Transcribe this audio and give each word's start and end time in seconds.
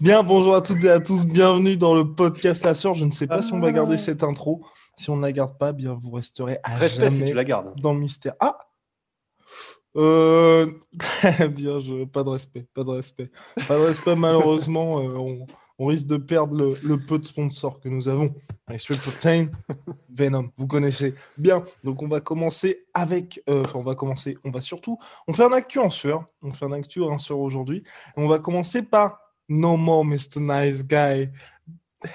Bien, 0.00 0.24
bonjour 0.24 0.56
à 0.56 0.60
toutes 0.60 0.82
et 0.82 0.90
à 0.90 0.98
tous, 0.98 1.24
bienvenue 1.24 1.76
dans 1.76 1.94
le 1.94 2.14
podcast 2.14 2.64
La 2.64 2.74
Sœur. 2.74 2.94
Je 2.94 3.04
ne 3.04 3.12
sais 3.12 3.28
pas 3.28 3.42
si 3.42 3.52
on 3.52 3.60
va 3.60 3.70
garder 3.70 3.96
cette 3.96 4.24
intro. 4.24 4.64
Si 4.98 5.08
on 5.08 5.16
ne 5.16 5.22
la 5.22 5.30
garde 5.30 5.56
pas, 5.56 5.72
bien 5.72 5.96
vous 6.00 6.10
resterez 6.10 6.58
à 6.64 6.74
Respect 6.74 7.10
si 7.10 7.24
tu 7.24 7.32
la 7.34 7.44
gardes. 7.44 7.80
dans 7.80 7.92
le 7.92 8.00
mystère. 8.00 8.34
Ah 8.40 8.58
euh... 9.96 10.66
Bien, 11.50 11.78
je... 11.78 12.04
pas 12.06 12.24
de 12.24 12.28
respect, 12.28 12.66
pas 12.74 12.82
de 12.82 12.90
respect. 12.90 13.30
Pas 13.68 13.78
de 13.78 13.84
respect, 13.84 14.16
malheureusement, 14.16 14.98
euh, 14.98 15.14
on, 15.16 15.46
on 15.78 15.86
risque 15.86 16.06
de 16.08 16.16
perdre 16.16 16.56
le, 16.56 16.76
le 16.82 16.98
peu 16.98 17.18
de 17.18 17.24
sponsors 17.24 17.78
que 17.80 17.88
nous 17.88 18.08
avons. 18.08 18.34
Venom, 20.10 20.50
vous 20.56 20.66
connaissez. 20.66 21.14
Bien, 21.38 21.64
donc 21.84 22.02
on 22.02 22.08
va 22.08 22.20
commencer 22.20 22.84
avec... 22.94 23.42
euh, 23.48 23.62
Enfin, 23.64 23.78
on 23.78 23.82
va 23.82 23.94
commencer, 23.94 24.36
on 24.44 24.50
va 24.50 24.60
surtout... 24.60 24.98
On 25.26 25.32
fait 25.32 25.44
un 25.44 25.52
actu 25.52 25.78
en 25.78 25.90
sueur, 25.90 26.24
on 26.42 26.52
fait 26.52 26.66
un 26.66 26.72
actu 26.72 27.02
en 27.02 27.18
sueur 27.18 27.38
aujourd'hui. 27.38 27.82
On 28.16 28.28
va 28.28 28.38
commencer 28.38 28.82
par 28.82 29.19
No 29.50 29.76
More 29.76 30.06
Mr. 30.06 30.38
Nice 30.38 30.86
Guy. 30.86 31.28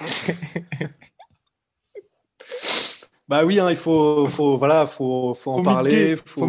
Bah 3.28 3.44
oui, 3.44 3.58
hein, 3.58 3.70
il 3.70 3.76
faut, 3.76 4.28
faut, 4.28 4.56
voilà, 4.56 4.86
faut, 4.86 5.34
faut 5.34 5.50
en 5.50 5.56
Faut 5.56 5.62
parler. 5.64 6.16
faut 6.16 6.48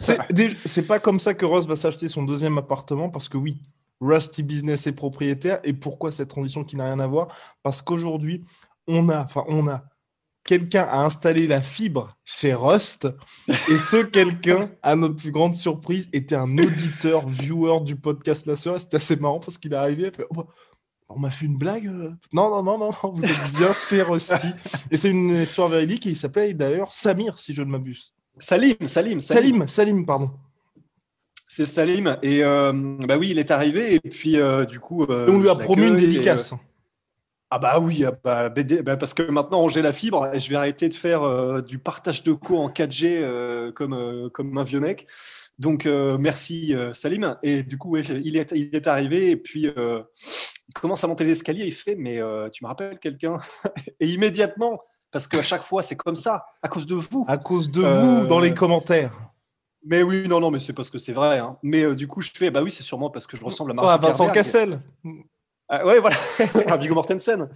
c'est 0.66 0.86
pas 0.86 0.98
comme 0.98 1.20
ça 1.20 1.34
que 1.34 1.44
Ross 1.44 1.66
va 1.66 1.76
s'acheter 1.76 2.08
son 2.08 2.24
deuxième 2.24 2.58
appartement 2.58 3.08
parce 3.08 3.28
que 3.28 3.36
oui, 3.36 3.62
Rusty 4.00 4.42
Business 4.42 4.86
est 4.86 4.92
propriétaire. 4.92 5.60
Et 5.62 5.72
pourquoi 5.72 6.10
cette 6.10 6.28
transition 6.28 6.64
qui 6.64 6.76
n'a 6.76 6.84
rien 6.84 6.98
à 6.98 7.06
voir? 7.06 7.28
Parce 7.62 7.82
qu'aujourd'hui, 7.82 8.44
on 8.88 9.08
a, 9.08 9.24
enfin, 9.24 9.44
on 9.48 9.68
a 9.68 9.84
quelqu'un 10.48 10.84
a 10.90 11.04
installé 11.04 11.46
la 11.46 11.60
fibre 11.60 12.08
chez 12.24 12.54
Rust 12.54 13.06
et 13.48 13.52
ce 13.76 14.02
quelqu'un, 14.16 14.70
à 14.82 14.96
notre 14.96 15.16
plus 15.16 15.30
grande 15.30 15.54
surprise, 15.54 16.08
était 16.14 16.36
un 16.36 16.56
auditeur, 16.56 17.28
viewer 17.28 17.80
du 17.82 17.96
podcast 17.96 18.46
La. 18.46 18.54
Et 18.54 18.78
C'était 18.78 18.96
assez 18.96 19.16
marrant 19.16 19.40
parce 19.40 19.58
qu'il 19.58 19.74
est 19.74 19.76
arrivé, 19.76 20.10
fait, 20.10 20.24
Oh, 20.34 20.44
on 21.10 21.18
m'a 21.18 21.28
fait 21.28 21.44
une 21.44 21.58
blague. 21.58 21.86
euh. 21.86 22.12
Non, 22.32 22.48
non, 22.48 22.62
non, 22.62 22.78
non, 22.78 22.90
non, 23.02 23.10
vous 23.12 23.22
êtes 23.22 23.52
bien 23.58 23.68
chez 23.72 24.00
Rusty. 24.00 24.48
Et 24.90 24.96
c'est 24.96 25.10
une 25.10 25.36
histoire 25.36 25.68
véridique 25.68 26.06
et 26.06 26.10
il 26.10 26.16
s'appelait 26.16 26.54
d'ailleurs 26.54 26.92
Samir, 26.92 27.38
si 27.38 27.52
je 27.52 27.60
ne 27.60 27.70
m'abuse. 27.70 28.14
Salim, 28.38 28.74
Salim, 28.86 29.20
Salim. 29.20 29.20
Salim, 29.20 29.68
Salim, 29.68 30.06
pardon. 30.06 30.30
C'est 31.46 31.64
Salim. 31.64 32.16
Et 32.22 32.42
euh, 32.42 32.72
bah 33.06 33.18
oui, 33.18 33.28
il 33.32 33.38
est 33.38 33.50
arrivé. 33.50 33.96
Et 33.96 34.00
puis, 34.00 34.38
euh, 34.38 34.64
du 34.64 34.80
coup. 34.80 35.04
euh, 35.04 35.26
on 35.28 35.40
lui 35.40 35.50
a 35.50 35.54
promis 35.54 35.88
une 35.88 35.94
et, 35.98 36.06
dédicace. 36.06 36.54
Ah 37.50 37.58
bah 37.58 37.78
oui, 37.80 38.04
ah 38.04 38.12
bah, 38.22 38.48
BD 38.48 38.82
bah 38.82 38.96
parce 38.96 39.14
que 39.14 39.22
maintenant 39.22 39.68
j'ai 39.68 39.80
la 39.82 39.92
fibre 39.92 40.28
et 40.32 40.38
je 40.40 40.50
vais 40.50 40.56
arrêter 40.56 40.88
de 40.88 40.94
faire 40.94 41.22
euh, 41.22 41.62
du 41.62 41.78
partage 41.78 42.22
de 42.22 42.32
co 42.32 42.58
en 42.58 42.68
4G 42.68 43.06
euh, 43.20 43.72
comme, 43.72 43.94
euh, 43.94 44.28
comme 44.28 44.56
un 44.58 44.64
vieux 44.64 44.80
mec. 44.80 45.06
Donc 45.58 45.86
merci 45.86 46.72
Salim. 46.92 47.36
Et 47.42 47.64
du 47.64 47.78
coup, 47.78 47.90
ouais, 47.90 48.02
il, 48.02 48.36
est, 48.36 48.52
il 48.52 48.72
est 48.76 48.86
arrivé 48.86 49.30
et 49.30 49.36
puis 49.36 49.62
il 49.64 50.74
commence 50.80 51.02
à 51.02 51.08
monter 51.08 51.24
l'escalier. 51.24 51.64
Il 51.64 51.74
fait 51.74 51.96
Mais 51.96 52.20
tu 52.52 52.62
me 52.62 52.68
rappelles 52.68 53.00
quelqu'un? 53.00 53.38
Et 53.98 54.06
immédiatement, 54.06 54.80
parce 55.10 55.26
qu'à 55.26 55.42
chaque 55.42 55.64
fois 55.64 55.82
c'est 55.82 55.96
comme 55.96 56.14
ça, 56.14 56.44
à 56.62 56.68
cause 56.68 56.86
de 56.86 56.94
vous. 56.94 57.24
À 57.26 57.38
cause 57.38 57.72
de 57.72 57.80
vous, 57.80 58.26
dans 58.28 58.38
les 58.38 58.54
commentaires. 58.54 59.12
Mais 59.84 60.02
oui, 60.02 60.28
non, 60.28 60.40
non, 60.40 60.50
mais 60.50 60.58
c'est 60.58 60.72
parce 60.72 60.90
que 60.90 60.98
c'est 60.98 61.12
vrai. 61.12 61.38
hein. 61.38 61.56
Mais 61.62 61.82
euh, 61.82 61.94
du 61.94 62.06
coup, 62.06 62.20
je 62.20 62.30
fais, 62.34 62.50
bah 62.50 62.62
oui, 62.62 62.70
c'est 62.70 62.82
sûrement 62.82 63.10
parce 63.10 63.26
que 63.26 63.36
je 63.36 63.44
ressemble 63.44 63.70
à 63.70 63.74
Marcel 63.74 64.00
Vincent 64.00 64.24
Kerberg. 64.26 64.34
Cassel. 64.34 64.80
Ah, 65.70 65.84
ouais, 65.86 65.98
voilà, 65.98 66.16
à 66.68 66.76
Viggo 66.78 66.94
Mortensen. 66.94 67.48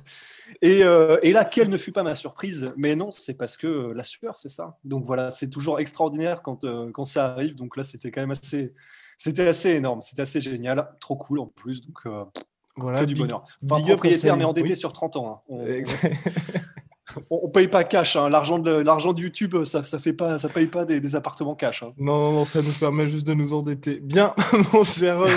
Et, 0.60 0.84
euh, 0.84 1.18
et 1.22 1.32
là, 1.32 1.44
quelle 1.46 1.70
ne 1.70 1.78
fut 1.78 1.92
pas 1.92 2.02
ma 2.02 2.14
surprise? 2.14 2.70
Mais 2.76 2.94
non, 2.94 3.10
c'est 3.10 3.34
parce 3.34 3.56
que 3.56 3.66
euh, 3.66 3.94
la 3.94 4.04
sueur, 4.04 4.36
c'est 4.36 4.50
ça. 4.50 4.76
Donc 4.84 5.04
voilà, 5.06 5.30
c'est 5.30 5.48
toujours 5.48 5.80
extraordinaire 5.80 6.42
quand, 6.42 6.64
euh, 6.64 6.90
quand 6.92 7.06
ça 7.06 7.26
arrive. 7.32 7.54
Donc 7.54 7.76
là, 7.76 7.84
c'était 7.84 8.10
quand 8.10 8.20
même 8.20 8.32
assez, 8.32 8.74
c'était 9.16 9.48
assez 9.48 9.70
énorme, 9.70 10.02
c'était 10.02 10.22
assez 10.22 10.40
génial, 10.42 10.90
trop 11.00 11.16
cool 11.16 11.38
en 11.40 11.46
plus. 11.46 11.80
Donc 11.86 12.00
euh, 12.04 12.24
Voilà, 12.76 13.00
que 13.00 13.04
du 13.06 13.14
big- 13.14 13.22
bonheur. 13.22 13.44
Enfin, 13.64 13.82
propriétaire 13.82 14.36
mais 14.36 14.44
endetté 14.44 14.70
Oui. 14.70 14.76
sur 14.76 14.92
30 14.92 15.16
ans. 15.16 15.30
hein. 15.30 15.40
On. 15.48 15.64
on, 17.30 17.40
on 17.44 17.48
paye 17.48 17.68
pas 17.68 17.84
cash. 17.84 18.16
hein. 18.16 18.28
L'argent 18.28 18.58
de 18.58 18.70
l'argent 18.70 19.12
de 19.12 19.20
YouTube, 19.20 19.64
ça, 19.64 19.82
ça 19.82 19.98
fait 19.98 20.12
pas, 20.12 20.38
ça 20.38 20.48
paye 20.48 20.66
pas 20.66 20.84
des, 20.84 21.00
des 21.00 21.16
appartements 21.16 21.54
cash. 21.54 21.82
hein. 21.82 21.92
Non, 21.98 22.18
non, 22.18 22.32
non, 22.32 22.44
ça 22.44 22.60
nous 22.62 22.72
permet 22.78 23.08
juste 23.08 23.26
de 23.26 23.34
nous 23.34 23.52
endetter. 23.52 24.00
Bien, 24.00 24.34
mon 24.72 24.84
cher. 24.84 25.20
euh, 25.20 25.28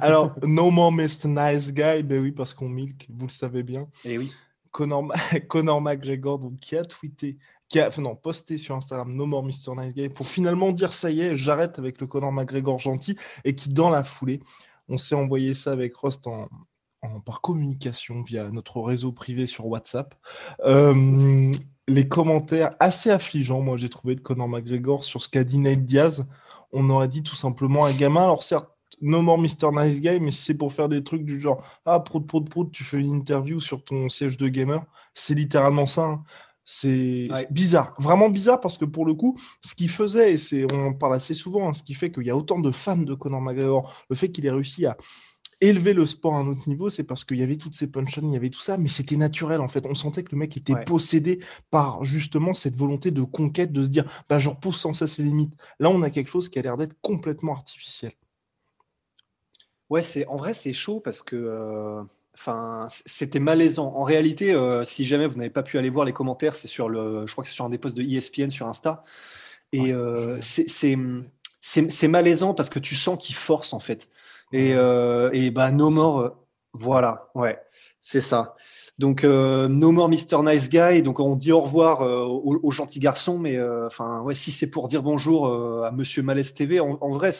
Alors, 0.00 0.34
No 0.42 0.70
More 0.70 0.92
Mr. 0.92 1.26
Nice 1.28 1.72
Guy, 1.72 2.02
ben 2.02 2.20
oui, 2.22 2.32
parce 2.32 2.54
qu'on 2.54 2.68
milk, 2.68 3.06
vous 3.10 3.26
le 3.26 3.32
savez 3.32 3.62
bien. 3.62 3.86
Et 4.04 4.18
oui. 4.18 4.32
Conor, 4.70 5.10
Conor 5.48 5.80
McGregor, 5.80 6.38
donc, 6.38 6.58
qui 6.60 6.76
a 6.76 6.84
tweeté, 6.84 7.38
qui 7.68 7.80
a, 7.80 7.88
enfin, 7.88 8.02
non, 8.02 8.14
posté 8.14 8.58
sur 8.58 8.74
Instagram 8.76 9.12
No 9.14 9.24
More 9.24 9.42
Mr. 9.42 9.74
Nice 9.76 9.94
Guy 9.94 10.08
pour 10.10 10.26
finalement 10.26 10.70
dire 10.72 10.92
ça 10.92 11.10
y 11.10 11.22
est, 11.22 11.34
j'arrête 11.36 11.78
avec 11.78 11.98
le 12.00 12.06
Conor 12.06 12.30
McGregor 12.30 12.78
gentil 12.78 13.16
et 13.44 13.54
qui, 13.54 13.70
dans 13.70 13.88
la 13.88 14.04
foulée, 14.04 14.40
on 14.88 14.98
s'est 14.98 15.14
envoyé 15.14 15.54
ça 15.54 15.72
avec 15.72 15.96
Rust 15.96 16.26
en, 16.26 16.46
en- 17.14 17.20
par 17.20 17.40
communication 17.40 18.22
via 18.22 18.50
notre 18.50 18.80
réseau 18.80 19.12
privé 19.12 19.46
sur 19.46 19.66
WhatsApp. 19.66 20.14
Euh, 20.64 21.50
les 21.88 22.08
commentaires 22.08 22.74
assez 22.80 23.10
affligeants, 23.10 23.60
moi 23.60 23.76
j'ai 23.76 23.88
trouvé 23.88 24.14
de 24.16 24.20
Conor 24.20 24.48
McGregor 24.48 25.04
sur 25.04 25.22
ce 25.22 25.28
qu'a 25.28 25.44
dit 25.44 25.58
Nate 25.58 25.84
Diaz. 25.84 26.26
On 26.72 26.90
aurait 26.90 27.08
dit 27.08 27.22
tout 27.22 27.36
simplement 27.36 27.84
un 27.86 27.92
gamin. 27.92 28.24
Alors 28.24 28.42
certes, 28.42 28.68
no 29.00 29.22
more 29.22 29.38
Mr. 29.38 29.70
Nice 29.72 30.00
Guy, 30.00 30.18
mais 30.20 30.30
si 30.32 30.42
c'est 30.42 30.56
pour 30.58 30.72
faire 30.72 30.88
des 30.88 31.04
trucs 31.04 31.24
du 31.24 31.40
genre 31.40 31.62
ah 31.84 32.00
prout 32.00 32.26
prout 32.26 32.48
prout, 32.48 32.70
tu 32.72 32.82
fais 32.82 32.98
une 32.98 33.14
interview 33.14 33.60
sur 33.60 33.84
ton 33.84 34.08
siège 34.08 34.36
de 34.36 34.48
gamer, 34.48 34.82
c'est 35.14 35.34
littéralement 35.34 35.86
ça. 35.86 36.04
hein. 36.04 36.24
C'est 36.68 37.28
Ouais. 37.30 37.38
c'est 37.38 37.52
bizarre, 37.52 37.94
vraiment 38.00 38.28
bizarre 38.28 38.58
parce 38.58 38.76
que 38.76 38.84
pour 38.84 39.06
le 39.06 39.14
coup, 39.14 39.38
ce 39.62 39.76
qu'il 39.76 39.88
faisait, 39.88 40.32
et 40.32 40.38
c'est 40.38 40.66
on 40.72 40.88
en 40.88 40.92
parle 40.94 41.14
assez 41.14 41.32
souvent, 41.34 41.68
hein, 41.68 41.74
ce 41.74 41.84
qui 41.84 41.94
fait 41.94 42.10
qu'il 42.10 42.24
y 42.24 42.30
a 42.30 42.36
autant 42.36 42.58
de 42.58 42.72
fans 42.72 42.96
de 42.96 43.14
Conor 43.14 43.40
McGregor, 43.40 43.92
le 44.10 44.16
fait 44.16 44.32
qu'il 44.32 44.44
ait 44.46 44.50
réussi 44.50 44.84
à 44.84 44.96
élever 45.60 45.94
le 45.94 46.06
sport 46.06 46.34
à 46.34 46.38
un 46.38 46.46
autre 46.48 46.68
niveau, 46.68 46.90
c'est 46.90 47.04
parce 47.04 47.24
qu'il 47.24 47.38
y 47.38 47.42
avait 47.42 47.56
toutes 47.56 47.74
ces 47.74 47.90
punchlines, 47.90 48.30
il 48.30 48.34
y 48.34 48.36
avait 48.36 48.50
tout 48.50 48.60
ça, 48.60 48.76
mais 48.78 48.88
c'était 48.88 49.16
naturel 49.16 49.60
en 49.60 49.68
fait. 49.68 49.86
On 49.86 49.94
sentait 49.94 50.22
que 50.22 50.32
le 50.32 50.38
mec 50.38 50.56
était 50.56 50.74
Ouais. 50.74 50.84
possédé 50.84 51.40
par 51.70 52.04
justement 52.04 52.54
cette 52.54 52.76
volonté 52.76 53.10
de 53.10 53.22
conquête, 53.22 53.72
de 53.72 53.84
se 53.84 53.88
dire 53.88 54.04
bah, 54.28 54.38
je 54.38 54.48
repousse 54.50 54.80
sans 54.80 54.94
cesse 54.94 55.18
les 55.18 55.24
limites. 55.24 55.54
Là, 55.80 55.90
on 55.90 56.02
a 56.02 56.10
quelque 56.10 56.30
chose 56.30 56.48
qui 56.48 56.58
a 56.58 56.62
l'air 56.62 56.76
d'être 56.76 56.96
complètement 57.00 57.54
artificiel. 57.54 58.12
Ouais, 59.88 60.02
c'est 60.02 60.26
en 60.26 60.36
vrai 60.36 60.52
c'est 60.52 60.72
chaud 60.72 60.98
parce 60.98 61.22
que 61.22 61.36
euh, 61.36 62.02
enfin 62.34 62.86
c'était 62.90 63.38
malaisant. 63.38 63.92
En 63.94 64.02
réalité, 64.02 64.52
euh, 64.52 64.84
si 64.84 65.04
jamais 65.04 65.28
vous 65.28 65.36
n'avez 65.36 65.50
pas 65.50 65.62
pu 65.62 65.78
aller 65.78 65.90
voir 65.90 66.04
les 66.04 66.12
commentaires, 66.12 66.56
c'est 66.56 66.66
sur 66.66 66.88
le, 66.88 67.24
je 67.26 67.32
crois 67.32 67.44
que 67.44 67.48
c'est 67.48 67.54
sur 67.54 67.64
un 67.64 67.70
des 67.70 67.78
posts 67.78 67.96
de 67.96 68.02
ESPN 68.02 68.50
sur 68.50 68.66
Insta. 68.66 69.04
Et 69.72 69.92
Ouais, 69.92 69.94
euh, 69.94 70.38
c'est 70.40 72.08
malaisant 72.08 72.54
parce 72.54 72.70
que 72.70 72.78
tu 72.80 72.94
sens 72.96 73.18
qu'il 73.24 73.36
force 73.36 73.72
en 73.72 73.80
fait. 73.80 74.08
Et 74.52 74.74
euh, 74.74 75.30
et 75.32 75.50
bah 75.50 75.70
No 75.72 75.90
More, 75.90 76.20
euh, 76.20 76.30
voilà, 76.72 77.30
ouais, 77.34 77.60
c'est 78.00 78.20
ça. 78.20 78.54
Donc 78.98 79.24
euh, 79.24 79.68
No 79.68 79.92
More 79.92 80.08
Mr 80.08 80.42
Nice 80.42 80.70
Guy. 80.70 81.02
Donc 81.02 81.20
on 81.20 81.36
dit 81.36 81.52
au 81.52 81.60
revoir 81.60 82.00
euh, 82.00 82.24
au, 82.24 82.58
au 82.62 82.70
gentil 82.70 82.98
garçon, 82.98 83.38
mais 83.38 83.56
euh, 83.56 83.86
enfin 83.86 84.22
ouais, 84.22 84.34
si 84.34 84.52
c'est 84.52 84.70
pour 84.70 84.88
dire 84.88 85.02
bonjour 85.02 85.48
euh, 85.48 85.82
à 85.82 85.90
Monsieur 85.90 86.22
Malaise 86.22 86.54
TV, 86.54 86.80
en, 86.80 86.94
vrai. 87.10 87.30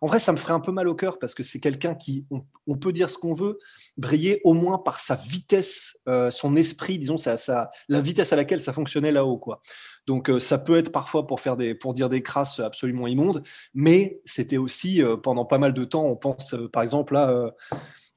En 0.00 0.08
vrai, 0.08 0.18
ça 0.18 0.32
me 0.32 0.36
ferait 0.36 0.52
un 0.52 0.60
peu 0.60 0.72
mal 0.72 0.88
au 0.88 0.94
cœur 0.94 1.18
parce 1.20 1.34
que 1.34 1.42
c'est 1.44 1.60
quelqu'un 1.60 1.94
qui, 1.94 2.26
on, 2.66 2.76
peut 2.76 2.92
dire 2.92 3.08
ce 3.08 3.16
qu'on 3.16 3.32
veut, 3.32 3.58
briller 3.96 4.40
au 4.44 4.52
moins 4.52 4.78
par 4.78 4.98
sa 4.98 5.14
vitesse, 5.14 5.98
euh, 6.08 6.30
son 6.30 6.56
esprit, 6.56 6.98
disons, 6.98 7.16
sa, 7.16 7.38
sa- 7.38 7.70
la 7.88 8.00
vitesse 8.00 8.32
à 8.32 8.36
laquelle 8.36 8.60
ça 8.60 8.72
fonctionnait 8.72 9.12
là-haut, 9.12 9.38
quoi. 9.38 9.60
Donc, 10.06 10.30
ça 10.40 10.58
peut 10.58 10.76
être 10.76 10.92
parfois 10.92 11.26
pour 11.26 11.40
faire 11.40 11.56
des, 11.56 11.74
pour 11.74 11.94
dire 11.94 12.10
des 12.10 12.22
crasses 12.22 12.60
absolument 12.60 13.06
immondes, 13.06 13.42
mais 13.72 14.20
c'était 14.26 14.58
aussi 14.58 15.00
pendant 15.22 15.46
pas 15.46 15.56
mal 15.56 15.72
de 15.72 15.84
temps. 15.84 16.04
On 16.04 16.16
pense, 16.16 16.54
par 16.70 16.82
exemple, 16.82 17.14
là, 17.14 17.54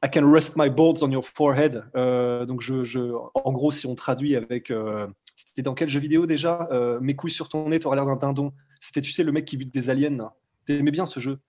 I 0.06 0.10
can 0.12 0.30
rest 0.32 0.56
my 0.58 0.70
balls 0.70 1.02
on 1.04 1.10
your 1.12 1.26
forehead. 1.26 1.84
Euh, 1.96 2.46
donc, 2.46 2.62
je, 2.62 2.84
je, 2.84 3.00
en 3.34 3.52
gros, 3.52 3.72
si 3.72 3.88
on 3.88 3.96
traduit 3.96 4.36
avec, 4.36 4.70
euh, 4.70 5.08
c'était 5.36 5.64
dans 5.64 5.74
quel 5.74 5.90
jeu 5.90 6.00
vidéo 6.00 6.26
déjà 6.28 6.68
Euh, 6.72 7.00
Mes 7.02 7.16
couilles 7.16 7.32
sur 7.32 7.50
ton 7.50 7.68
nez, 7.70 7.80
t'auras 7.80 7.96
l'air 7.96 8.06
d'un 8.06 8.16
dindon. 8.16 8.54
C'était, 8.80 9.02
tu 9.02 9.12
sais, 9.12 9.24
le 9.24 9.32
mec 9.32 9.46
qui 9.46 9.58
bute 9.58 9.74
des 9.74 9.90
aliens. 9.90 10.32
T'aimais 10.66 10.92
bien 10.92 11.06
ce 11.06 11.20
jeu 11.20 11.40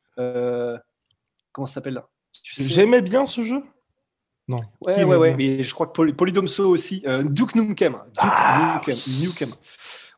Comment 1.53 1.67
ça 1.67 1.75
s'appelle 1.75 1.95
là? 1.95 2.09
Tu 2.43 2.55
sais- 2.55 2.65
J'aimais 2.69 3.03
bien 3.03 3.27
ce 3.27 3.43
jeu? 3.43 3.63
Non. 4.49 4.57
Ouais, 4.81 5.05
ouais, 5.05 5.17
ouais. 5.17 5.35
Mais 5.37 5.63
je 5.63 5.75
crois 5.75 5.87
que 5.87 6.11
Polydomso 6.13 6.69
aussi. 6.71 7.03
Euh, 7.07 7.23
Duke 7.23 7.55
Nukem. 7.55 7.93
Duke 7.93 8.03
ah 8.19 8.81
Nukem. 9.21 9.51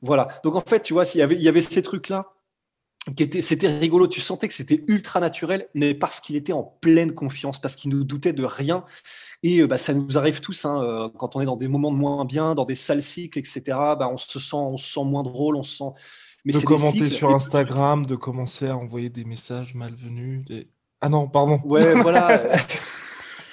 Voilà. 0.03 0.29
Donc 0.44 0.55
en 0.55 0.61
fait, 0.61 0.81
tu 0.81 0.93
vois, 0.93 1.05
s'il 1.05 1.19
y 1.19 1.23
avait, 1.23 1.35
il 1.35 1.43
y 1.43 1.49
avait 1.49 1.62
ces 1.62 1.82
trucs-là 1.82 2.32
qui 3.17 3.23
étaient, 3.23 3.41
c'était 3.41 3.79
rigolo. 3.79 4.06
Tu 4.06 4.20
sentais 4.20 4.49
que 4.49 4.55
c'était 4.55 4.85
ultra 4.87 5.20
naturel, 5.20 5.69
mais 5.75 5.94
parce 5.94 6.20
qu'il 6.20 6.37
était 6.37 6.52
en 6.52 6.62
pleine 6.62 7.12
confiance, 7.12 7.58
parce 7.58 7.76
qu'il 7.76 7.91
nous 7.91 8.05
doutait 8.05 8.32
de 8.32 8.44
rien. 8.44 8.85
Et 9.43 9.61
euh, 9.61 9.67
bah, 9.67 9.79
ça 9.79 9.94
nous 9.94 10.19
arrive 10.19 10.41
tous, 10.41 10.64
hein, 10.64 10.82
euh, 10.82 11.08
quand 11.17 11.35
on 11.35 11.41
est 11.41 11.47
dans 11.47 11.56
des 11.56 11.69
moments 11.69 11.91
de 11.91 11.97
moins 11.97 12.25
bien, 12.25 12.55
dans 12.55 12.67
des 12.67 12.75
sales 12.75 13.02
cycles, 13.02 13.38
etc. 13.38 13.62
Bah, 13.67 14.08
on 14.11 14.17
se 14.17 14.38
sent, 14.38 14.56
on 14.56 14.76
se 14.76 14.93
sent 14.93 15.05
moins 15.05 15.23
drôle, 15.23 15.56
on 15.56 15.62
se 15.62 15.76
sent. 15.76 15.93
Mais 16.44 16.52
de 16.52 16.58
commenter 16.61 17.11
sur 17.11 17.35
Instagram, 17.35 18.06
de 18.06 18.17
commencer 18.17 18.69
à 18.69 18.76
envoyer 18.76 19.11
des 19.11 19.25
messages 19.25 19.75
malvenus. 19.75 20.46
Ah 21.00 21.08
non, 21.08 21.29
pardon. 21.29 21.61
Ouais, 21.64 21.94
voilà. 22.03 22.41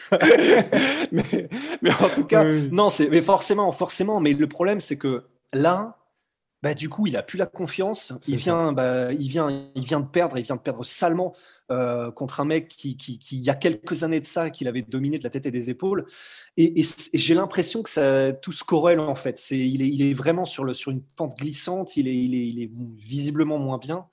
mais, 1.12 1.50
mais, 1.82 1.92
en 1.92 2.10
tout 2.10 2.24
cas, 2.24 2.46
non, 2.72 2.90
c'est 2.90 3.10
mais 3.10 3.22
forcément, 3.22 3.72
forcément. 3.72 4.20
Mais 4.20 4.34
le 4.34 4.48
problème, 4.48 4.80
c'est 4.80 4.98
que 4.98 5.26
là, 5.54 5.98
bah, 6.64 6.74
du 6.74 6.90
coup, 6.90 7.06
il 7.06 7.16
a 7.16 7.22
plus 7.22 7.38
la 7.38 7.46
confiance. 7.46 8.14
Il 8.28 8.38
vient, 8.38 8.72
bah, 8.72 9.14
il 9.14 9.28
vient, 9.28 9.70
il 9.76 9.84
vient 9.84 10.00
de 10.00 10.08
perdre. 10.08 10.38
Il 10.40 10.44
vient 10.44 10.56
de 10.56 10.62
perdre 10.62 10.84
salement 10.84 11.34
euh, 11.72 12.12
contre 12.12 12.40
un 12.40 12.46
mec 12.46 12.68
qui, 12.68 12.98
qui, 12.98 13.20
qui, 13.20 13.38
il 13.38 13.44
y 13.44 13.52
a 13.52 13.56
quelques 13.56 14.04
années 14.04 14.20
de 14.20 14.26
ça, 14.26 14.50
qu'il 14.50 14.68
avait 14.68 14.82
dominé 14.82 15.20
de 15.20 15.24
la 15.24 15.30
tête 15.30 15.46
et 15.46 15.52
des 15.52 15.70
épaules. 15.70 16.06
Et, 16.58 16.84
j'ai 17.14 17.36
l'impression 17.36 17.84
que 17.84 17.90
ça, 17.92 18.34
tout 18.34 18.52
se 18.52 18.64
corrèle 18.64 19.00
en 19.00 19.14
fait. 19.14 19.38
C'est, 19.38 19.60
il 19.60 19.84
est, 19.84 19.88
il 19.88 20.02
est 20.02 20.16
vraiment 20.16 20.46
sur 20.46 20.64
le, 20.64 20.74
sur 20.74 20.92
une 20.92 21.04
pente 21.04 21.38
glissante. 21.38 21.96
Il 21.96 22.08
est, 22.08 22.16
il 22.16 22.34
est, 22.34 22.48
il 22.48 22.64
est 22.64 22.72
visiblement 22.96 23.60
moins 23.60 23.78
bien. 23.78 24.08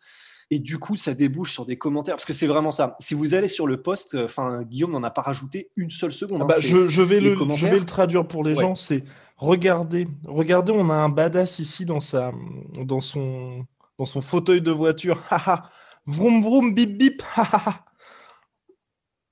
Et 0.50 0.58
du 0.58 0.78
coup, 0.78 0.96
ça 0.96 1.14
débouche 1.14 1.52
sur 1.52 1.66
des 1.66 1.76
commentaires. 1.76 2.14
Parce 2.14 2.24
que 2.24 2.32
c'est 2.32 2.46
vraiment 2.46 2.70
ça. 2.70 2.96
Si 3.00 3.14
vous 3.14 3.34
allez 3.34 3.48
sur 3.48 3.66
le 3.66 3.82
post, 3.82 4.16
enfin, 4.16 4.62
Guillaume 4.62 4.92
n'en 4.92 5.02
a 5.02 5.10
pas 5.10 5.22
rajouté 5.22 5.70
une 5.76 5.90
seule 5.90 6.12
seconde. 6.12 6.38
Ah 6.40 6.44
hein, 6.44 6.48
bah, 6.48 6.56
je, 6.60 6.86
je, 6.88 7.02
vais 7.02 7.20
le, 7.20 7.34
je 7.54 7.66
vais 7.66 7.78
le 7.78 7.86
traduire 7.86 8.26
pour 8.26 8.44
les 8.44 8.54
gens. 8.54 8.74
C'est 8.74 9.04
regardez, 9.36 10.06
regardez, 10.26 10.72
on 10.72 10.90
a 10.90 10.94
un 10.94 11.08
badass 11.08 11.58
ici 11.58 11.84
dans, 11.84 12.00
sa, 12.00 12.32
dans, 12.74 13.00
son, 13.00 13.64
dans 13.98 14.04
son 14.04 14.20
fauteuil 14.20 14.60
de 14.60 14.70
voiture. 14.70 15.22
vroom 16.06 16.42
vroom, 16.42 16.74
bip 16.74 16.98
bip. 16.98 17.22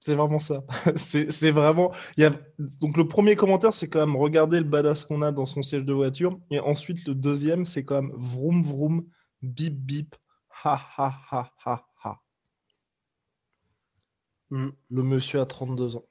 C'est 0.05 0.17
vraiment 0.17 0.41
ça. 0.41 0.65
c'est 0.97 1.53
vraiment. 1.53 1.93
Il 2.17 2.25
y 2.25 2.27
a... 2.27 2.33
Donc, 2.81 2.97
le 2.97 3.05
premier 3.05 3.37
commentaire, 3.37 3.73
c'est 3.73 3.89
quand 3.89 4.05
même 4.05 4.17
regarder 4.17 4.59
le 4.59 4.65
badass 4.65 5.05
qu'on 5.05 5.23
a 5.23 5.31
dans 5.31 5.47
son 5.47 5.63
siège 5.63 5.85
de 5.85 5.93
voiture. 5.93 6.41
Et 6.51 6.59
ensuite, 6.59 7.07
le 7.07 7.15
deuxième, 7.15 7.65
c'est 7.65 7.85
quand 7.85 8.03
même 8.03 8.13
vroom 8.17 8.65
vroom, 8.65 9.05
bip 9.43 9.77
bip. 9.77 10.17
Ha 10.65 10.81
ha 10.97 11.13
ha 11.31 11.53
ha 11.65 11.85
ha. 12.05 12.21
Hmm. 14.51 14.69
Le 14.91 15.03
monsieur 15.03 15.41
a 15.41 15.45
32 15.45 15.97
ans. 15.97 16.05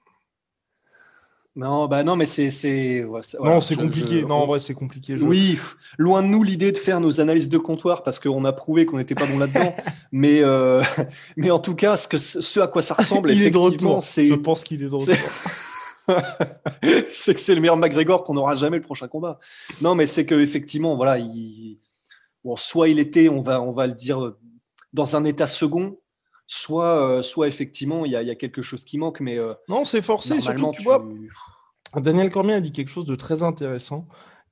Non, 1.56 1.88
bah 1.88 2.04
non, 2.04 2.16
mais 2.16 2.26
c'est. 2.26 3.06
non, 3.42 3.60
c'est 3.60 3.76
compliqué. 3.76 4.24
Non, 4.24 4.36
en 4.36 4.48
vrai, 4.48 4.62
c'est 4.62 4.74
compliqué. 4.74 5.16
Oui, 5.16 5.60
loin 5.98 6.24
de 6.24 6.28
nous 6.28 6.44
l'idée 6.44 6.72
de 6.72 6.78
faire 6.78 7.02
nos 7.02 7.20
analyses 7.20 7.50
de 7.50 7.58
comptoir 7.58 8.04
parce 8.04 8.20
qu'on 8.20 8.46
a 8.46 8.54
prouvé 8.54 8.86
qu'on 8.86 8.98
n'était 8.98 9.16
pas 9.16 9.26
bon 9.26 9.38
là-dedans. 9.38 9.76
mais, 10.14 10.42
euh, 10.44 10.82
mais 11.38 11.52
en 11.52 11.60
tout 11.60 11.76
cas, 11.76 11.98
ce, 11.98 12.08
que, 12.08 12.18
ce 12.18 12.60
à 12.62 12.68
quoi 12.68 12.82
ça 12.82 12.94
ressemble, 12.94 13.32
il 13.32 13.42
effectivement, 13.42 14.00
c'est. 14.00 14.28
Je 14.28 14.36
pense 14.36 14.64
qu'il 14.64 14.82
est 14.82 14.88
de 14.88 14.94
retour. 14.94 15.14
c'est 17.10 17.34
que 17.34 17.40
c'est 17.40 17.54
le 17.54 17.60
meilleur 17.60 17.76
McGregor 17.76 18.24
qu'on 18.24 18.36
n'aura 18.36 18.56
jamais 18.56 18.78
le 18.78 18.84
prochain 18.84 19.10
combat. 19.10 19.38
Non, 19.82 19.94
mais 19.94 20.06
c'est 20.06 20.26
que 20.26 20.36
effectivement, 20.36 20.96
voilà, 20.96 21.18
il... 21.18 21.78
bon, 22.44 22.56
soit 22.56 22.90
il 22.90 23.00
était, 23.00 23.30
on 23.30 23.42
va, 23.42 23.62
on 23.62 23.72
va 23.72 23.88
le 23.88 23.94
dire 23.94 24.34
dans 24.94 25.16
un 25.16 25.24
état 25.24 25.48
second, 25.48 25.98
soit, 26.48 27.02
euh, 27.02 27.22
soit 27.22 27.48
effectivement 27.48 28.06
il 28.06 28.12
y, 28.12 28.16
a 28.16 28.36
quelque 28.36 28.62
chose 28.62 28.84
qui 28.84 28.98
manque. 28.98 29.22
Mais 29.22 29.38
euh, 29.38 29.54
non, 29.70 29.86
c'est 29.86 30.02
forcé. 30.02 30.42
Surtout, 30.42 30.72
tu, 30.74 30.84
vois, 30.84 31.06
Daniel 31.96 32.30
Cormier 32.30 32.56
a 32.56 32.62
dit 32.62 32.72
quelque 32.72 32.90
chose 32.90 33.06
de 33.06 33.16
très 33.16 33.44
intéressant. 33.44 34.08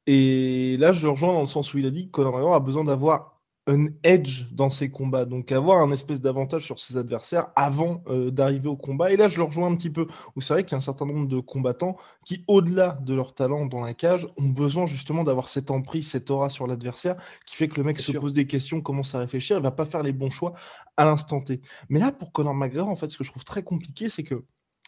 Et 0.08 0.78
là, 0.78 0.92
je 0.92 1.04
le 1.04 1.12
rejoins 1.12 1.34
dans 1.34 1.42
le 1.42 1.48
sens 1.48 1.74
où 1.74 1.78
il 1.78 1.86
a 1.86 1.92
dit 1.92 2.06
que 2.06 2.12
Conor 2.12 2.32
McGregor 2.32 2.56
a 2.56 2.60
besoin 2.60 2.84
d'avoir 2.84 3.39
un 3.70 3.88
edge 4.04 4.46
dans 4.52 4.72
ses 4.72 4.90
combats, 4.90 5.26
donc 5.26 5.52
avoir 5.52 5.78
un 5.80 5.92
espèce 5.92 6.22
d'avantage 6.22 6.66
sur 6.66 6.80
ses 6.80 6.98
adversaires 6.98 7.50
avant 7.56 8.04
euh, 8.08 8.32
d'arriver 8.32 8.68
au 8.68 8.76
combat. 8.76 9.12
Et 9.12 9.18
là, 9.18 9.28
je 9.28 9.38
le 9.38 9.44
rejoins 9.44 9.68
un 9.68 9.76
petit 9.76 9.92
peu, 9.92 10.08
où 10.36 10.42
c'est 10.42 10.54
vrai 10.54 10.64
qu'il 10.64 10.72
y 10.72 10.76
a 10.76 10.80
un 10.80 10.82
certain 10.82 11.06
nombre 11.06 11.28
de 11.28 11.40
combattants 11.40 11.96
qui, 12.26 12.44
au-delà 12.48 12.98
de 13.04 13.14
leur 13.14 13.36
talent 13.36 13.68
dans 13.68 13.82
la 13.82 13.94
cage, 13.94 14.28
ont 14.38 14.50
besoin 14.50 14.88
justement 14.88 15.24
d'avoir 15.24 15.50
cette 15.50 15.70
emprise, 15.70 16.10
cette 16.10 16.32
aura 16.32 16.50
sur 16.50 16.66
l'adversaire, 16.66 17.16
qui 17.46 17.56
fait 17.56 17.68
que 17.68 17.76
le 17.76 17.84
mec 17.84 18.00
se 18.00 18.12
pose 18.12 18.34
des 18.34 18.48
questions, 18.48 18.82
commence 18.82 19.14
à 19.14 19.20
réfléchir, 19.20 19.58
il 19.58 19.64
va 19.64 19.72
pas 19.72 19.86
faire 19.86 20.02
les 20.02 20.14
bons 20.14 20.32
choix 20.32 20.54
à 20.98 21.06
l'instant 21.06 21.40
T. 21.40 21.62
Mais 21.90 22.00
là, 22.00 22.12
pour 22.12 22.32
Conor 22.32 22.56
McGregor, 22.56 22.90
en 22.90 22.96
fait, 22.96 23.10
ce 23.10 23.18
que 23.20 23.24
je 23.24 23.30
trouve 23.30 23.46
très 23.46 23.62
compliqué, 23.62 24.10
c'est 24.10 24.24
que 24.24 24.44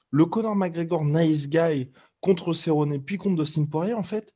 le 0.09 0.25
Conor 0.25 0.55
McGregor 0.55 1.05
nice 1.05 1.47
guy 1.47 1.91
contre 2.19 2.53
Cerrone, 2.53 2.99
puis 2.99 3.17
contre 3.17 3.43
Dustin 3.43 3.65
Poirier, 3.65 3.93
en 3.93 4.03
fait, 4.03 4.33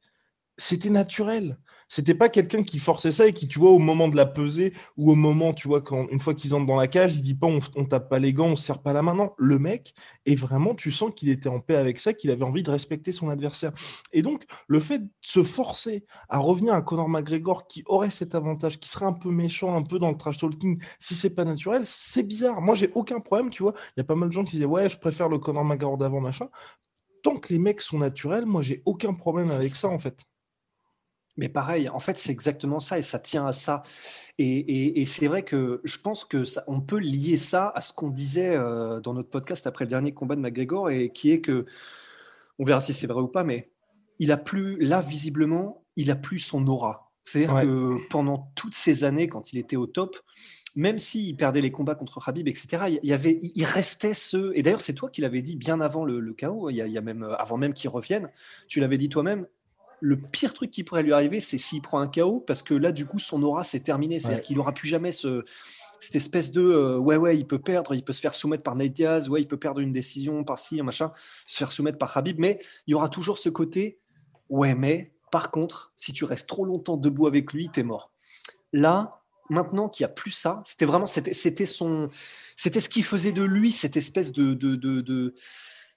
c'était 0.57 0.89
naturel. 0.89 1.57
C'était 1.87 2.15
pas 2.15 2.29
quelqu'un 2.29 2.63
qui 2.63 2.79
forçait 2.79 3.11
ça 3.11 3.27
et 3.27 3.33
qui, 3.33 3.47
tu 3.47 3.59
vois, 3.59 3.69
au 3.69 3.77
moment 3.77 4.07
de 4.07 4.15
la 4.15 4.25
pesée 4.25 4.73
ou 4.97 5.11
au 5.11 5.15
moment, 5.15 5.53
tu 5.53 5.67
vois, 5.67 5.81
quand 5.81 6.07
une 6.09 6.19
fois 6.19 6.33
qu'ils 6.33 6.55
entrent 6.55 6.65
dans 6.65 6.77
la 6.77 6.87
cage, 6.87 7.15
il 7.15 7.21
dit 7.21 7.35
pas 7.35 7.47
on, 7.47 7.59
on, 7.75 7.85
tape 7.85 8.09
pas 8.09 8.17
les 8.17 8.33
gants, 8.33 8.47
on 8.47 8.55
se 8.55 8.63
serre 8.63 8.81
pas 8.81 8.93
la 8.93 9.03
main. 9.03 9.13
Non, 9.13 9.33
le 9.37 9.59
mec, 9.59 9.93
et 10.25 10.35
vraiment, 10.35 10.73
tu 10.73 10.91
sens 10.91 11.11
qu'il 11.15 11.29
était 11.29 11.49
en 11.49 11.59
paix 11.59 11.75
avec 11.75 11.99
ça, 11.99 12.13
qu'il 12.13 12.31
avait 12.31 12.43
envie 12.43 12.63
de 12.63 12.71
respecter 12.71 13.11
son 13.11 13.29
adversaire. 13.29 13.71
Et 14.13 14.23
donc, 14.23 14.45
le 14.67 14.79
fait 14.79 14.99
de 14.99 15.09
se 15.21 15.43
forcer 15.43 16.05
à 16.27 16.39
revenir 16.39 16.73
à 16.73 16.81
Conor 16.81 17.07
McGregor 17.07 17.67
qui 17.67 17.83
aurait 17.85 18.09
cet 18.09 18.33
avantage, 18.33 18.79
qui 18.79 18.89
serait 18.89 19.05
un 19.05 19.13
peu 19.13 19.29
méchant, 19.29 19.75
un 19.75 19.83
peu 19.83 19.99
dans 19.99 20.09
le 20.09 20.17
trash 20.17 20.39
talking, 20.39 20.81
si 20.99 21.13
c'est 21.13 21.35
pas 21.35 21.45
naturel, 21.45 21.81
c'est 21.83 22.23
bizarre. 22.23 22.61
Moi, 22.61 22.73
j'ai 22.75 22.91
aucun 22.95 23.19
problème, 23.19 23.51
tu 23.51 23.61
vois. 23.61 23.73
Il 23.95 23.99
y 23.99 24.01
a 24.01 24.05
pas 24.05 24.15
mal 24.15 24.29
de 24.29 24.33
gens 24.33 24.43
qui 24.43 24.51
disaient 24.53 24.65
ouais, 24.65 24.89
je 24.89 24.97
préfère 24.97 25.29
le 25.29 25.37
Conor 25.37 25.63
McGregor 25.63 25.97
d'avant, 25.97 26.19
machin. 26.19 26.49
Tant 27.21 27.37
que 27.37 27.53
les 27.53 27.59
mecs 27.59 27.81
sont 27.81 27.99
naturels, 27.99 28.45
moi, 28.45 28.63
j'ai 28.63 28.81
aucun 28.85 29.13
problème 29.13 29.51
avec 29.51 29.75
ça, 29.75 29.87
en 29.87 29.99
fait. 29.99 30.25
Mais 31.37 31.49
pareil, 31.49 31.89
en 31.89 31.99
fait, 31.99 32.17
c'est 32.17 32.31
exactement 32.31 32.79
ça 32.79 32.97
et 32.97 33.01
ça 33.01 33.19
tient 33.19 33.45
à 33.45 33.51
ça. 33.51 33.81
Et, 34.37 35.03
c'est 35.05 35.27
vrai 35.27 35.43
que 35.43 35.81
je 35.83 35.97
pense 35.97 36.23
que 36.23 36.45
ça, 36.45 36.63
on 36.67 36.81
peut 36.81 36.99
lier 36.99 37.37
ça 37.37 37.71
à 37.75 37.81
ce 37.81 37.93
qu'on 37.93 38.09
disait 38.09 38.55
euh, 38.55 39.01
dans 39.01 39.13
notre 39.13 39.29
podcast 39.29 39.67
après 39.67 39.85
le 39.85 39.89
dernier 39.89 40.13
combat 40.13 40.35
de 40.35 40.41
McGregor 40.41 40.89
et 40.89 41.09
qui 41.09 41.31
est 41.31 41.41
que, 41.41 41.65
on 42.57 42.63
verra 42.63 42.79
si 42.81 42.93
c'est 42.93 43.07
vrai 43.07 43.21
ou 43.21 43.27
pas, 43.27 43.43
mais 43.43 43.65
il 44.19 44.31
a 44.31 44.37
plus, 44.37 44.77
là, 44.79 45.01
visiblement, 45.01 45.83
il 45.97 46.09
a 46.09 46.15
plus 46.15 46.39
son 46.39 46.65
aura. 46.67 47.11
C'est-à-dire 47.23 47.61
que 47.61 48.07
pendant 48.09 48.51
toutes 48.55 48.75
ces 48.75 49.03
années, 49.03 49.27
quand 49.27 49.51
il 49.51 49.57
était 49.57 49.75
au 49.75 49.87
top, 49.87 50.15
même 50.75 50.99
s'il 50.99 51.35
perdait 51.35 51.61
les 51.61 51.71
combats 51.71 51.95
contre 51.95 52.27
Habib, 52.27 52.47
etc., 52.47 52.83
il, 53.01 53.09
y 53.09 53.13
avait, 53.13 53.39
il 53.41 53.63
restait 53.63 54.13
ce. 54.13 54.51
Et 54.55 54.61
d'ailleurs, 54.61 54.81
c'est 54.81 54.93
toi 54.93 55.09
qui 55.09 55.21
l'avais 55.21 55.41
dit 55.41 55.55
bien 55.55 55.81
avant 55.81 56.05
le, 56.05 56.33
chaos, 56.33 56.69
il 56.69 56.75
y, 56.75 56.81
a, 56.81 56.87
il 56.87 56.93
y 56.93 56.97
a 56.97 57.01
même, 57.01 57.23
avant 57.39 57.57
même 57.57 57.73
qu'il 57.73 57.89
revienne, 57.89 58.29
tu 58.67 58.79
l'avais 58.79 58.97
dit 58.97 59.09
toi-même, 59.09 59.47
le 60.01 60.17
pire 60.17 60.53
truc 60.53 60.71
qui 60.71 60.83
pourrait 60.83 61.03
lui 61.03 61.13
arriver, 61.13 61.39
c'est 61.39 61.57
s'il 61.57 61.81
prend 61.81 61.99
un 61.99 62.07
KO, 62.07 62.39
parce 62.39 62.63
que 62.63 62.73
là, 62.73 62.91
du 62.91 63.05
coup, 63.05 63.19
son 63.19 63.41
aura, 63.43 63.63
c'est 63.63 63.79
terminé. 63.79 64.19
C'est-à-dire 64.19 64.43
qu'il 64.43 64.57
n'aura 64.57 64.73
plus 64.73 64.87
jamais 64.87 65.11
ce, 65.11 65.43
cette 65.99 66.15
espèce 66.15 66.51
de 66.51 66.61
euh, 66.61 66.97
ouais, 66.97 67.15
ouais, 67.15 67.37
il 67.37 67.45
peut 67.45 67.59
perdre, 67.59 67.95
il 67.95 68.03
peut 68.03 68.13
se 68.13 68.21
faire 68.21 68.35
soumettre 68.35 68.63
par 68.63 68.75
Nate 68.75 68.93
Diaz, 68.93 69.29
ouais, 69.29 69.41
il 69.41 69.47
peut 69.47 69.57
perdre 69.57 69.79
une 69.79 69.91
décision 69.91 70.43
par-ci, 70.43 70.81
machin, 70.81 71.11
se 71.47 71.57
faire 71.57 71.71
soumettre 71.71 71.97
par 71.97 72.15
Habib, 72.15 72.39
mais 72.39 72.59
il 72.87 72.91
y 72.91 72.93
aura 72.93 73.09
toujours 73.09 73.37
ce 73.37 73.49
côté 73.49 73.99
ouais, 74.49 74.75
mais 74.75 75.13
par 75.31 75.51
contre, 75.51 75.91
si 75.95 76.13
tu 76.13 76.23
restes 76.23 76.47
trop 76.47 76.65
longtemps 76.65 76.97
debout 76.97 77.27
avec 77.27 77.51
lui, 77.53 77.69
t'es 77.69 77.83
mort. 77.83 78.11
Là, 78.73 79.21
maintenant 79.49 79.89
qu'il 79.89 80.03
n'y 80.05 80.11
a 80.11 80.13
plus 80.13 80.31
ça, 80.31 80.61
c'était 80.65 80.85
vraiment, 80.85 81.07
c'était 81.07 81.65
son, 81.65 82.09
c'était 82.55 82.79
ce 82.79 82.89
qui 82.89 83.01
faisait 83.01 83.31
de 83.31 83.43
lui 83.43 83.71
cette 83.71 83.97
espèce 83.97 84.31
de, 84.31 84.53
de, 84.53 84.75
de 84.75 85.33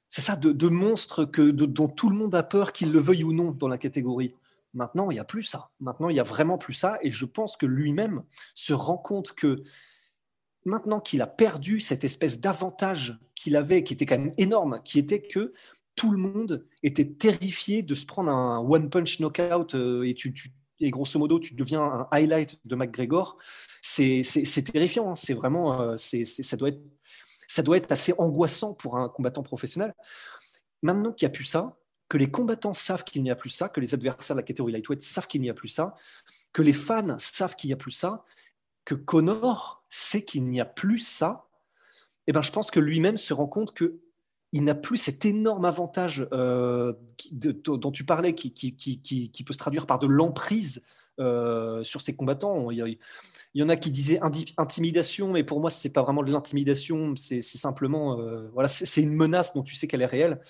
c'est 0.09 0.23
ça, 0.23 0.37
de, 0.37 0.69
monstres 0.69 1.25
que, 1.25 1.51
dont 1.51 1.89
tout 1.89 2.09
le 2.09 2.17
monde 2.17 2.35
a 2.35 2.43
peur, 2.43 2.73
qu'il 2.73 2.93
le 2.93 2.99
veuille 2.99 3.25
ou 3.25 3.33
non, 3.33 3.51
dans 3.51 3.69
la 3.69 3.79
catégorie. 3.79 4.35
Maintenant, 4.75 5.11
il 5.11 5.15
n'y 5.15 5.21
a 5.21 5.25
plus 5.25 5.43
ça. 5.43 5.71
Maintenant, 5.81 6.09
il 6.09 6.15
n'y 6.15 6.21
a 6.21 6.25
vraiment 6.25 6.59
plus 6.59 6.75
ça. 6.75 6.99
Et 7.03 7.11
je 7.11 7.27
pense 7.27 7.57
que 7.57 7.67
lui-même 7.67 8.23
se 8.55 8.73
rend 8.73 8.97
compte 8.97 9.33
que 9.33 9.63
maintenant 10.65 11.01
qu'il 11.01 11.21
a 11.23 11.27
perdu 11.27 11.81
cette 11.81 12.05
espèce 12.05 12.41
d'avantage 12.41 13.19
qu'il 13.35 13.57
avait, 13.57 13.85
qui 13.85 13.95
était 13.95 14.07
quand 14.07 14.19
même 14.19 14.35
énorme, 14.39 14.81
qui 14.85 14.99
était 14.99 15.23
que 15.23 15.53
tout 15.95 16.11
le 16.11 16.19
monde 16.19 16.67
était 16.83 17.09
terrifié 17.09 17.83
de 17.83 17.95
se 17.95 18.07
prendre 18.07 18.31
un 18.31 18.59
one-punch 18.59 19.21
knockout 19.21 19.75
euh, 19.75 20.07
et, 20.07 20.15
tu, 20.15 20.33
grosso 20.83 21.19
modo, 21.19 21.41
tu 21.41 21.55
deviens 21.55 21.83
un 21.83 22.09
highlight 22.13 22.61
de 22.65 22.77
McGregor. 22.77 23.37
C'est 23.83 24.23
terrifiant. 24.73 25.11
Hein. 25.11 25.15
C'est 25.15 25.35
vraiment, 25.35 25.81
euh, 25.81 25.97
ça 25.97 26.57
doit 26.57 26.69
être 26.69 26.81
ça 27.49 27.63
doit 27.63 27.79
être 27.79 27.91
assez 27.91 28.15
angoissant 28.19 28.75
pour 28.75 28.97
un 28.97 29.09
combattant 29.09 29.43
professionnel. 29.43 29.95
Maintenant 30.83 31.13
qu'il 31.13 31.27
n'y 31.27 31.33
a 31.33 31.35
plus 31.35 31.45
ça, 31.45 31.77
que 32.09 32.17
les 32.17 32.31
combattants 32.31 32.75
savent 32.75 33.05
qu'il 33.05 33.23
n'y 33.23 33.31
a 33.31 33.35
plus 33.35 33.51
ça, 33.51 33.69
que 33.69 33.81
les 33.81 33.95
adversaires 33.95 34.37
de 34.37 34.41
la 34.41 34.45
catégorie 34.45 34.73
lightweight 34.73 35.03
savent 35.03 35.27
qu'il 35.27 35.41
n'y 35.41 35.51
a 35.51 35.55
plus 35.55 35.69
ça, 35.69 35.95
que 36.53 36.63
les 36.63 36.73
fans 36.73 37.19
savent 37.19 37.57
qu'il 37.57 37.69
n'y 37.69 37.75
a 37.75 37.77
plus 37.77 37.91
ça, 37.91 38.25
que 38.85 38.95
Connor 38.95 39.85
sait 39.89 40.23
qu'il 40.23 40.49
n'y 40.49 40.61
a 40.61 40.65
plus 40.65 41.01
ça, 41.01 41.49
eh 42.27 42.33
ben, 42.33 42.43
je 42.43 42.53
pense 42.53 42.71
que 42.71 42.81
lui-même 42.81 43.17
se 43.17 43.35
rend 43.35 43.47
compte 43.47 43.75
que 43.75 44.01
il 44.53 44.65
n'a 44.65 44.75
plus 44.75 44.97
cet 44.97 45.25
énorme 45.25 45.65
avantage 45.65 46.27
euh, 46.33 46.95
dont 47.33 47.93
tu 47.93 48.05
parlais 48.05 48.35
qui, 48.35 48.51
peut 49.47 49.53
se 49.53 49.59
traduire 49.59 49.87
par 49.87 49.99
de 49.99 50.07
l'emprise 50.07 50.83
euh, 51.21 51.83
sur 51.83 52.01
ses 52.01 52.17
combattants. 52.17 52.71
Il 52.71 52.99
y, 53.55 53.63
en 53.63 53.69
a 53.69 53.77
qui 53.77 53.91
disaient 53.91 54.21
intimidation, 54.57 55.33
mais 55.33 55.45
pour 55.45 55.61
moi, 55.61 55.69
ce 55.69 55.87
n'est 55.87 55.93
pas 55.93 56.03
vraiment 56.03 56.23
de 56.23 56.33
l'intimidation, 56.33 57.15
c'est 57.17 57.43
simplement, 57.43 58.19
euh, 58.19 58.49
voilà, 58.55 58.69
c'est 58.69 59.03
une 59.03 59.15
menace 59.15 59.53
dont 59.55 59.63
tu 59.63 59.75
sais 59.75 59.87
qu'elle 59.87 60.03
est 60.03 60.07
réelle. 60.07 60.41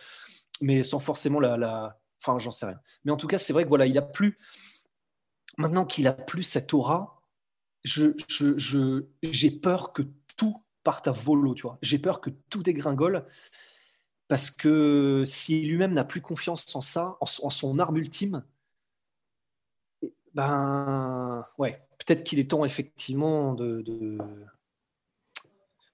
mais 0.61 0.83
sans 0.83 0.99
forcément 0.99 1.40
la, 1.40 1.99
enfin, 2.23 2.38
j'en 2.38 2.50
sais 2.50 2.67
rien. 2.67 2.81
Mais 3.05 3.12
en 3.12 3.17
tout 3.17 3.26
cas, 3.26 3.38
c'est 3.38 3.52
vrai 3.52 3.64
que 3.64 3.69
voilà, 3.69 3.87
il 3.87 3.97
a 3.99 4.02
plus 4.02 4.37
maintenant 5.57 5.85
qu'il 5.85 6.07
a 6.07 6.12
plus 6.12 6.45
cette 6.45 6.73
aura, 6.73 7.21
je, 7.85 8.12
je, 8.28 9.05
j'ai 9.23 9.50
peur 9.50 9.93
que 9.93 10.02
tout 10.37 10.62
parte 10.85 11.09
à 11.09 11.11
volo, 11.11 11.55
tu 11.55 11.62
vois. 11.62 11.78
J'ai 11.83 11.99
peur 11.99 12.21
que 12.21 12.31
tout 12.49 12.62
dégringole 12.62 13.26
parce 14.28 14.50
que 14.50 15.25
si 15.26 15.64
lui-même 15.64 15.94
n'a 15.94 16.04
plus 16.04 16.20
confiance 16.20 16.75
en 16.76 16.80
ça, 16.80 17.16
en, 17.20 17.26
son 17.26 17.78
arme 17.78 17.97
ultime, 17.97 18.44
ben 20.35 21.44
ouais, 21.58 21.78
peut-être 21.99 22.25
qu'il 22.25 22.38
est 22.38 22.50
temps 22.50 22.64
effectivement 22.64 23.54
de, 23.54 23.82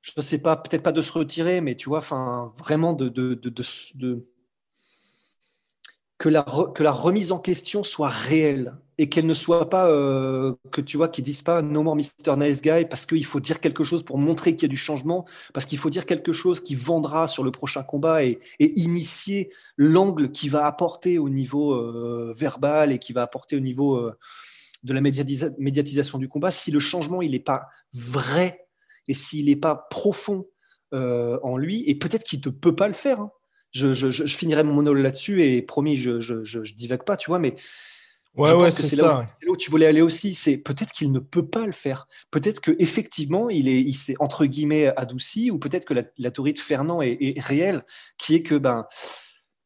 je 0.03 0.13
ne 0.17 0.23
sais 0.23 0.39
pas, 0.39 0.57
peut-être 0.57 0.83
pas 0.83 0.93
de 0.93 1.03
se 1.03 1.13
retirer, 1.13 1.61
mais 1.61 1.77
tu 1.77 1.89
vois, 1.89 1.99
enfin, 1.99 2.53
vraiment 2.57 2.93
de 2.93 3.09
que, 6.19 6.29
la 6.29 6.45
que 6.75 6.83
la 6.83 6.93
remise 6.93 7.33
en 7.33 7.39
question 7.39 7.83
soit 7.83 8.09
réelle 8.09 8.75
et 8.99 9.09
qu'elle 9.09 9.27
ne 9.27 9.35
soit 9.35 9.69
pas 9.69 9.89
euh, 9.89 10.55
que 10.71 10.81
tu 10.81 10.97
vois 10.97 11.09
qu'ils 11.09 11.25
disent 11.25 11.43
pas 11.43 11.63
no 11.63 11.83
more 11.83 11.97
Mr 11.97 12.37
Nice 12.37 12.63
Guy 12.63 12.87
parce 12.89 13.07
qu'il 13.07 13.25
faut 13.25 13.41
dire 13.41 13.61
quelque 13.61 13.83
chose 13.83 14.05
pour 14.05 14.19
montrer 14.19 14.55
qu'il 14.55 14.69
y 14.69 14.71
a 14.71 14.73
du 14.73 14.77
changement 14.77 15.25
parce 15.53 15.67
qu'il 15.67 15.79
faut 15.79 15.91
dire 15.91 16.07
quelque 16.07 16.33
chose 16.33 16.61
qui 16.61 16.77
vendra 16.77 17.27
sur 17.27 17.43
le 17.43 17.51
prochain 17.51 17.83
combat 17.83 18.25
et, 18.25 18.39
et 18.61 18.79
initier 18.79 19.51
l'angle 19.77 20.31
qui 20.31 20.49
va 20.49 20.67
apporter 20.67 21.19
au 21.19 21.29
niveau 21.29 21.73
euh, 21.73 22.33
verbal 22.37 22.93
et 22.93 22.99
qui 22.99 23.13
va 23.13 23.23
apporter 23.23 23.57
au 23.57 23.61
niveau 23.61 23.97
euh, 23.97 24.17
de 24.85 24.93
la 24.93 25.01
médiatisation 25.01 26.19
du 26.19 26.29
combat 26.29 26.51
si 26.51 26.71
le 26.71 26.79
changement 26.79 27.23
il 27.23 27.33
n'est 27.33 27.41
pas 27.41 27.67
vrai 27.93 28.69
et 29.09 29.15
s'il 29.15 29.47
n'est 29.47 29.57
pas 29.57 29.87
profond 29.91 30.47
en 30.93 31.57
lui 31.57 31.83
et 31.89 31.97
peut-être 31.97 32.23
qu'il 32.23 32.41
ne 32.45 32.51
peut 32.51 32.77
pas 32.77 32.87
le 32.87 32.95
faire 32.95 33.19
hein. 33.19 33.33
Je, 33.75 33.93
je, 33.93 34.11
je, 34.11 34.37
finirai 34.37 34.63
mon 34.63 34.73
monologue 34.73 35.03
là-dessus 35.03 35.45
et 35.45 35.61
promis 35.61 35.97
je, 35.97 36.21
je, 36.21 36.75
divague 36.75 37.05
pas 37.05 37.17
tu 37.17 37.31
vois 37.31 37.39
mais 37.39 37.55
Ouais, 38.37 38.53
ouais, 38.53 38.73
c'est 38.73 38.97
là, 38.97 39.29
où 39.47 39.57
tu 39.57 39.71
voulais 39.71 39.87
aller 39.87 40.01
aussi. 40.01 40.35
C'est 40.35 40.57
peut-être 40.57 40.91
qu'il 40.91 41.13
ne 41.13 41.21
peut 41.21 41.47
pas 41.47 41.67
le 41.67 41.73
faire. 41.73 42.09
Peut-être 42.33 42.61
que 42.61 42.75
effectivement, 42.81 43.49
il 43.49 43.69
est, 43.69 43.81
il 43.81 43.95
s'est 43.95 44.17
entre 44.19 44.45
guillemets 44.47 44.93
adouci, 44.97 45.53
ou 45.53 45.59
peut-être 45.61 45.85
que 45.85 45.95
la, 45.95 46.03
la 46.19 46.31
de 46.31 46.59
Fernand 46.59 47.01
est, 47.01 47.17
est, 47.21 47.41
réelle, 47.41 47.85
qui 48.19 48.35
est 48.35 48.43
que 48.43 48.57
ben 48.57 48.87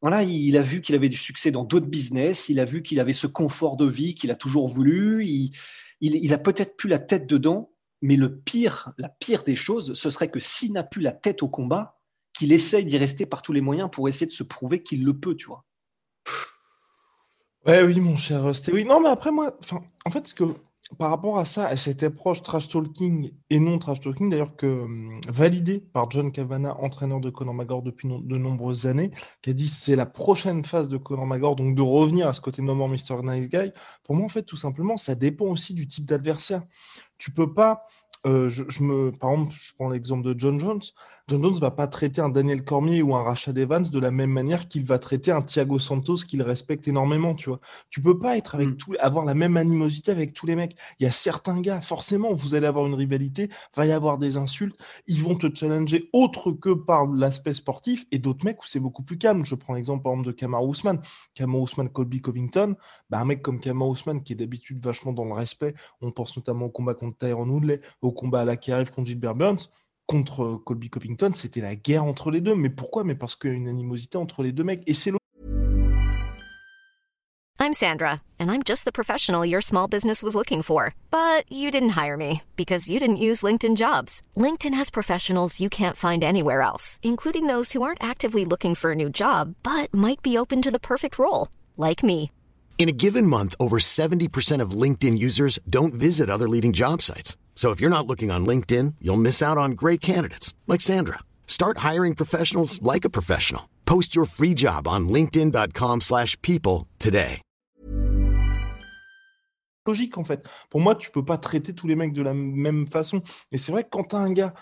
voilà, 0.03 0.21
il 0.21 0.55
a 0.55 0.61
vu 0.61 0.81
qu'il 0.81 0.93
avait 0.93 1.09
du 1.09 1.17
succès 1.17 1.49
dans 1.49 1.63
d'autres 1.63 1.87
business, 1.87 2.47
il 2.47 2.59
a 2.59 2.65
vu 2.65 2.83
qu'il 2.83 2.99
avait 2.99 3.11
ce 3.11 3.25
confort 3.25 3.75
de 3.75 3.87
vie 3.87 4.13
qu'il 4.13 4.29
a 4.29 4.35
toujours 4.35 4.67
voulu. 4.67 5.25
Il, 5.25 5.51
il, 5.99 6.15
il 6.17 6.31
a 6.31 6.37
peut-être 6.37 6.77
plus 6.77 6.89
la 6.89 6.99
tête 6.99 7.25
dedans, 7.25 7.71
mais 8.03 8.17
le 8.17 8.37
pire, 8.37 8.93
la 8.99 9.09
pire 9.09 9.41
des 9.41 9.55
choses, 9.55 9.95
ce 9.95 10.11
serait 10.11 10.29
que 10.29 10.39
s'il 10.39 10.73
n'a 10.73 10.83
plus 10.83 11.01
la 11.01 11.11
tête 11.11 11.41
au 11.41 11.49
combat, 11.49 11.98
qu'il 12.39 12.53
essaye 12.53 12.85
d'y 12.85 12.97
rester 12.97 13.25
par 13.25 13.41
tous 13.41 13.51
les 13.51 13.59
moyens 13.59 13.89
pour 13.91 14.07
essayer 14.07 14.25
de 14.25 14.31
se 14.31 14.43
prouver 14.43 14.81
qu'il 14.81 15.03
le 15.03 15.13
peut, 15.13 15.35
tu 15.35 15.47
vois. 15.47 15.65
Ouais, 17.67 17.83
oui, 17.83 17.99
mon 17.99 18.15
cher 18.15 18.45
Rusty. 18.45 18.71
Oui, 18.71 18.85
non, 18.85 19.01
mais 19.01 19.09
après, 19.09 19.29
moi, 19.29 19.57
en 20.05 20.09
fait, 20.09 20.25
ce 20.25 20.33
que, 20.33 20.45
par 20.97 21.09
rapport 21.09 21.37
à 21.37 21.43
ça, 21.43 21.75
cette 21.75 22.01
approche 22.01 22.41
trash 22.41 22.69
talking 22.69 23.33
et 23.49 23.59
non 23.59 23.77
trash 23.77 23.99
talking, 23.99 24.29
d'ailleurs, 24.29 24.55
que 24.55 24.67
hum, 24.67 25.19
validé 25.27 25.81
par 25.81 26.09
John 26.09 26.31
Cavana, 26.31 26.77
entraîneur 26.79 27.19
de 27.19 27.29
Conor 27.29 27.53
McGregor 27.53 27.83
depuis 27.83 28.07
de 28.07 28.37
nombreuses 28.37 28.87
années, 28.87 29.11
qui 29.41 29.49
a 29.49 29.53
dit 29.53 29.67
c'est 29.67 29.97
la 29.97 30.05
prochaine 30.05 30.63
phase 30.63 30.87
de 30.87 30.95
Conor 30.95 31.25
McGregor, 31.25 31.57
donc 31.57 31.75
de 31.75 31.81
revenir 31.81 32.29
à 32.29 32.33
ce 32.33 32.39
côté 32.39 32.61
No 32.61 32.73
More 32.73 32.87
Mr. 32.87 33.21
Nice 33.21 33.49
Guy. 33.49 33.73
Pour 34.03 34.15
moi, 34.15 34.25
en 34.25 34.29
fait, 34.29 34.43
tout 34.43 34.55
simplement, 34.55 34.97
ça 34.97 35.13
dépend 35.13 35.47
aussi 35.47 35.73
du 35.73 35.87
type 35.87 36.05
d'adversaire. 36.05 36.63
Tu 37.17 37.31
peux 37.31 37.53
pas 37.53 37.85
euh, 38.25 38.49
je, 38.49 38.83
me, 38.83 39.11
par 39.11 39.31
exemple, 39.31 39.53
je 39.55 39.73
prends 39.75 39.89
l'exemple 39.89 40.23
de 40.23 40.37
John 40.37 40.59
Jones. 40.59 40.81
John 41.27 41.41
Jones 41.41 41.59
va 41.59 41.71
pas 41.71 41.87
traiter 41.87 42.21
un 42.21 42.29
Daniel 42.29 42.63
Cormier 42.63 43.01
ou 43.01 43.15
un 43.15 43.23
Rashad 43.23 43.57
Evans 43.57 43.83
de 43.83 43.99
la 43.99 44.11
même 44.11 44.31
manière 44.31 44.67
qu'il 44.67 44.85
va 44.85 44.99
traiter 44.99 45.31
un 45.31 45.41
Thiago 45.41 45.79
Santos 45.79 46.17
qu'il 46.27 46.41
respecte 46.41 46.87
énormément, 46.87 47.35
tu 47.35 47.49
vois. 47.49 47.59
Tu 47.89 48.01
peux 48.01 48.19
pas 48.19 48.37
être 48.37 48.55
avec 48.55 48.69
mm. 48.69 48.75
tout, 48.75 48.93
avoir 48.99 49.25
la 49.25 49.35
même 49.35 49.55
animosité 49.55 50.11
avec 50.11 50.33
tous 50.33 50.45
les 50.45 50.55
mecs. 50.55 50.75
Il 50.99 51.03
y 51.03 51.07
a 51.07 51.11
certains 51.11 51.61
gars, 51.61 51.81
forcément, 51.81 52.33
vous 52.33 52.55
allez 52.55 52.67
avoir 52.67 52.85
une 52.87 52.93
rivalité, 52.93 53.49
va 53.75 53.85
y 53.85 53.91
avoir 53.91 54.17
des 54.17 54.37
insultes, 54.37 54.75
ils 55.07 55.21
vont 55.21 55.35
te 55.35 55.47
challenger 55.53 56.09
autre 56.13 56.51
que 56.51 56.73
par 56.73 57.07
l'aspect 57.07 57.53
sportif, 57.53 58.05
et 58.11 58.19
d'autres 58.19 58.43
mecs 58.43 58.61
où 58.61 58.67
c'est 58.67 58.79
beaucoup 58.79 59.03
plus 59.03 59.17
calme. 59.17 59.45
Je 59.45 59.55
prends 59.55 59.73
l'exemple 59.73 60.03
par 60.03 60.13
exemple 60.13 60.27
de 60.27 60.33
Kamar 60.33 60.65
Ousmane. 60.65 61.01
Kamar 61.35 61.61
Ousmane, 61.61 61.89
Colby 61.89 62.21
Covington, 62.21 62.75
bah, 63.09 63.19
un 63.19 63.25
mec 63.25 63.41
comme 63.41 63.59
Kamar 63.59 63.87
Ousmane 63.87 64.23
qui 64.23 64.33
est 64.33 64.35
d'habitude 64.35 64.83
vachement 64.83 65.13
dans 65.13 65.25
le 65.25 65.33
respect, 65.33 65.73
on 66.01 66.11
pense 66.11 66.35
notamment 66.35 66.65
au 66.65 66.69
combat 66.69 66.93
contre 66.93 67.17
Tyron 67.17 67.47
Woodley, 67.47 67.81
au 68.01 68.08
combat 68.11 68.45
là 68.45 68.57
qui 68.57 68.71
arrive 68.71 68.91
contre 68.91 69.07
Gilbert 69.07 69.35
Burns, 69.35 69.69
contre 70.05 70.43
euh, 70.43 70.57
Colby 70.57 70.89
Covington, 70.89 71.31
c'était 71.33 71.61
la 71.61 71.75
guerre 71.75 72.03
entre 72.03 72.31
les 72.31 72.41
deux. 72.41 72.55
Mais 72.55 72.69
pourquoi 72.69 73.03
Mais 73.03 73.15
parce 73.15 73.35
qu'il 73.35 73.51
y 73.51 73.53
a 73.53 73.55
une 73.55 73.67
animosité 73.67 74.17
entre 74.17 74.43
les 74.43 74.51
deux 74.51 74.63
mecs. 74.63 74.83
Et 74.87 74.93
c'est 74.93 75.11
I'm 77.61 77.73
Sandra, 77.73 78.21
and 78.39 78.49
I'm 78.49 78.63
just 78.63 78.85
the 78.85 78.91
professional 78.91 79.45
your 79.45 79.61
small 79.61 79.87
business 79.87 80.23
was 80.23 80.33
looking 80.33 80.63
for. 80.63 80.95
But 81.11 81.43
you 81.51 81.69
didn't 81.71 81.89
hire 82.01 82.15
me 82.15 82.41
because 82.55 82.89
you 82.89 82.99
didn't 83.01 83.25
use 83.27 83.43
LinkedIn 83.43 83.75
jobs. 83.75 84.21
LinkedIn 84.37 84.73
has 84.73 84.89
professionals 84.89 85.59
you 85.59 85.69
can't 85.69 85.97
find 85.97 86.23
anywhere 86.23 86.61
else, 86.61 86.99
including 87.03 87.47
those 87.47 87.73
who 87.73 87.83
aren't 87.83 88.01
actively 88.01 88.45
looking 88.45 88.75
for 88.75 88.93
a 88.93 88.95
new 88.95 89.09
job, 89.09 89.55
but 89.61 89.93
might 89.93 90.21
be 90.21 90.37
open 90.37 90.61
to 90.61 90.71
the 90.71 90.79
perfect 90.79 91.19
role, 91.19 91.49
like 91.75 92.01
me. 92.01 92.31
In 92.79 92.87
a 92.87 92.93
given 92.93 93.27
month, 93.27 93.55
over 93.59 93.77
70% 93.77 94.61
of 94.61 94.71
LinkedIn 94.71 95.19
users 95.19 95.59
don't 95.69 95.93
visit 95.93 96.29
other 96.29 96.47
leading 96.47 96.71
job 96.71 97.01
sites. 97.01 97.35
So 97.59 97.71
if 97.71 97.81
you're 97.81 97.89
not 97.89 98.07
looking 98.07 98.31
on 98.31 98.45
LinkedIn, 98.45 98.95
you'll 99.01 99.17
miss 99.17 99.43
out 99.43 99.57
on 99.57 99.71
great 99.71 99.99
candidates 99.99 100.53
like 100.65 100.79
Sandra. 100.79 101.19
Start 101.45 101.79
hiring 101.79 102.15
professionals 102.15 102.81
like 102.81 103.03
a 103.03 103.09
professional. 103.09 103.67
Post 103.83 104.15
your 104.15 104.23
free 104.23 104.53
job 104.55 104.87
on 104.87 105.09
linkedin.com/people 105.09 106.87
today. 106.99 107.41
Logique 109.85 110.17
en 110.17 110.23
fait. 110.23 110.47
Pour 110.69 110.79
moi, 110.79 110.95
tu 110.95 111.11
peux 111.11 111.25
pas 111.25 111.37
traiter 111.37 111.75
tous 111.75 111.85
les 111.85 111.97
mecs 111.97 112.13
de 112.13 112.21
la 112.21 112.33
même 112.33 112.87
façon. 112.87 113.21
Et 113.51 113.57
c'est 113.57 113.73
vrai 113.73 113.83
que 113.83 113.89
quand 113.89 114.05
tu 114.05 114.15
as 114.15 114.19
un 114.19 114.31
gars 114.31 114.53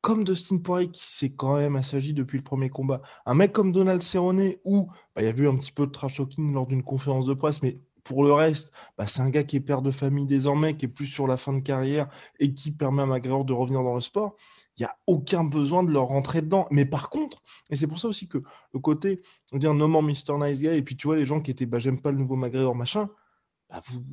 comme 0.00 0.24
Dustin 0.24 0.56
Poirier 0.56 0.90
qui 0.90 1.04
s'est 1.04 1.34
quand 1.34 1.58
même 1.58 1.76
assagi 1.76 2.14
depuis 2.14 2.38
le 2.38 2.44
premier 2.44 2.70
combat, 2.70 3.02
un 3.26 3.34
mec 3.34 3.52
comme 3.52 3.70
Donald 3.70 4.00
Cerrone 4.00 4.54
où 4.64 4.88
bah, 5.14 5.20
il 5.20 5.24
y 5.24 5.28
a 5.28 5.36
eu 5.36 5.46
un 5.46 5.58
petit 5.58 5.72
peu 5.72 5.86
de 5.86 5.92
trash 5.92 6.16
talking 6.16 6.54
lors 6.54 6.66
d'une 6.66 6.82
conférence 6.82 7.26
de 7.26 7.34
presse, 7.34 7.60
mais 7.60 7.82
pour 8.06 8.22
le 8.22 8.32
reste, 8.32 8.72
bah, 8.96 9.06
c'est 9.06 9.20
un 9.20 9.30
gars 9.30 9.42
qui 9.42 9.56
est 9.56 9.60
père 9.60 9.82
de 9.82 9.90
famille 9.90 10.26
désormais, 10.26 10.76
qui 10.76 10.84
est 10.84 10.88
plus 10.88 11.06
sur 11.06 11.26
la 11.26 11.36
fin 11.36 11.52
de 11.52 11.60
carrière 11.60 12.08
et 12.38 12.54
qui 12.54 12.70
permet 12.70 13.02
à 13.02 13.06
McGregor 13.06 13.44
de 13.44 13.52
revenir 13.52 13.82
dans 13.82 13.96
le 13.96 14.00
sport. 14.00 14.36
Il 14.78 14.82
n'y 14.82 14.86
a 14.86 14.96
aucun 15.06 15.42
besoin 15.42 15.82
de 15.82 15.90
leur 15.90 16.04
rentrer 16.04 16.40
dedans. 16.40 16.68
Mais 16.70 16.84
par 16.84 17.10
contre, 17.10 17.42
et 17.70 17.76
c'est 17.76 17.88
pour 17.88 17.98
ça 17.98 18.08
aussi 18.08 18.28
que 18.28 18.38
le 18.72 18.78
côté, 18.80 19.20
on 19.52 19.58
dit 19.58 19.66
un 19.66 19.74
nom 19.74 20.02
Mr. 20.02 20.38
Nice 20.38 20.60
Guy, 20.60 20.68
et 20.68 20.82
puis 20.82 20.96
tu 20.96 21.08
vois 21.08 21.16
les 21.16 21.24
gens 21.24 21.40
qui 21.40 21.50
étaient, 21.50 21.66
bah, 21.66 21.80
j'aime 21.80 22.00
pas 22.00 22.12
le 22.12 22.18
nouveau 22.18 22.36
McGregor, 22.36 22.76
machin, 22.76 23.08
bah, 23.68 23.82
vous, 23.88 24.04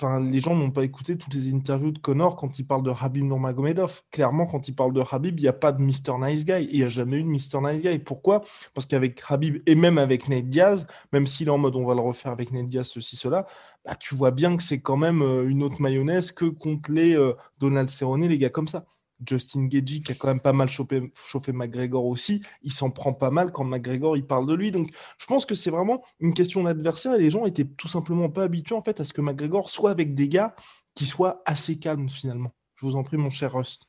les 0.00 0.40
gens 0.40 0.56
n'ont 0.56 0.70
pas 0.70 0.84
écouté 0.84 1.16
toutes 1.16 1.34
les 1.34 1.54
interviews 1.54 1.92
de 1.92 1.98
Connor 1.98 2.36
quand 2.36 2.58
il 2.58 2.66
parle 2.66 2.82
de 2.82 2.90
Habib 2.90 3.24
Nurmagomedov. 3.24 4.02
Clairement, 4.10 4.46
quand 4.46 4.68
il 4.68 4.74
parle 4.74 4.92
de 4.92 5.02
Habib, 5.10 5.38
il 5.38 5.42
n'y 5.42 5.48
a 5.48 5.52
pas 5.52 5.72
de 5.72 5.82
Mr. 5.82 6.18
Nice 6.20 6.44
Guy. 6.44 6.68
Il 6.70 6.78
n'y 6.78 6.84
a 6.84 6.88
jamais 6.88 7.18
eu 7.18 7.22
de 7.22 7.28
Mr. 7.28 7.60
Nice 7.62 7.82
Guy. 7.82 7.98
Pourquoi? 7.98 8.42
Parce 8.74 8.86
qu'avec 8.86 9.22
Habib 9.28 9.62
et 9.66 9.74
même 9.74 9.98
avec 9.98 10.28
Nate 10.28 10.48
Diaz, 10.48 10.86
même 11.12 11.26
s'il 11.26 11.48
est 11.48 11.50
en 11.50 11.58
mode 11.58 11.76
on 11.76 11.86
va 11.86 11.94
le 11.94 12.00
refaire 12.00 12.32
avec 12.32 12.52
Nate 12.52 12.68
Diaz, 12.68 12.88
ceci, 12.88 13.16
cela, 13.16 13.46
bah, 13.84 13.94
tu 13.94 14.14
vois 14.14 14.30
bien 14.30 14.56
que 14.56 14.62
c'est 14.62 14.80
quand 14.80 14.96
même 14.96 15.22
euh, 15.22 15.48
une 15.48 15.62
autre 15.62 15.80
mayonnaise 15.80 16.32
que 16.32 16.46
contre 16.46 16.92
les 16.92 17.16
euh, 17.16 17.34
Donald 17.58 17.88
Cerrone, 17.88 18.26
les 18.26 18.38
gars 18.38 18.50
comme 18.50 18.68
ça. 18.68 18.84
Justin 19.26 19.66
Gagey 19.66 20.00
qui 20.00 20.12
a 20.12 20.14
quand 20.14 20.28
même 20.28 20.40
pas 20.40 20.52
mal 20.52 20.68
chauffé, 20.68 21.12
chauffé 21.14 21.52
McGregor 21.52 22.06
aussi, 22.06 22.42
il 22.62 22.72
s'en 22.72 22.90
prend 22.90 23.12
pas 23.12 23.30
mal 23.30 23.52
quand 23.52 23.64
McGregor 23.64 24.16
il 24.16 24.26
parle 24.26 24.46
de 24.46 24.54
lui. 24.54 24.70
Donc 24.70 24.90
je 25.18 25.26
pense 25.26 25.46
que 25.46 25.54
c'est 25.54 25.70
vraiment 25.70 26.02
une 26.20 26.34
question 26.34 26.62
d'adversaire 26.62 27.14
et 27.14 27.18
les 27.18 27.30
gens 27.30 27.46
étaient 27.46 27.64
tout 27.64 27.88
simplement 27.88 28.28
pas 28.28 28.44
habitués 28.44 28.74
en 28.74 28.82
fait 28.82 29.00
à 29.00 29.04
ce 29.04 29.12
que 29.12 29.20
McGregor 29.20 29.70
soit 29.70 29.90
avec 29.90 30.14
des 30.14 30.28
gars 30.28 30.54
qui 30.94 31.06
soient 31.06 31.42
assez 31.46 31.78
calmes 31.78 32.08
finalement. 32.08 32.52
Je 32.76 32.86
vous 32.86 32.96
en 32.96 33.02
prie 33.02 33.16
mon 33.16 33.30
cher 33.30 33.52
Rust. 33.52 33.88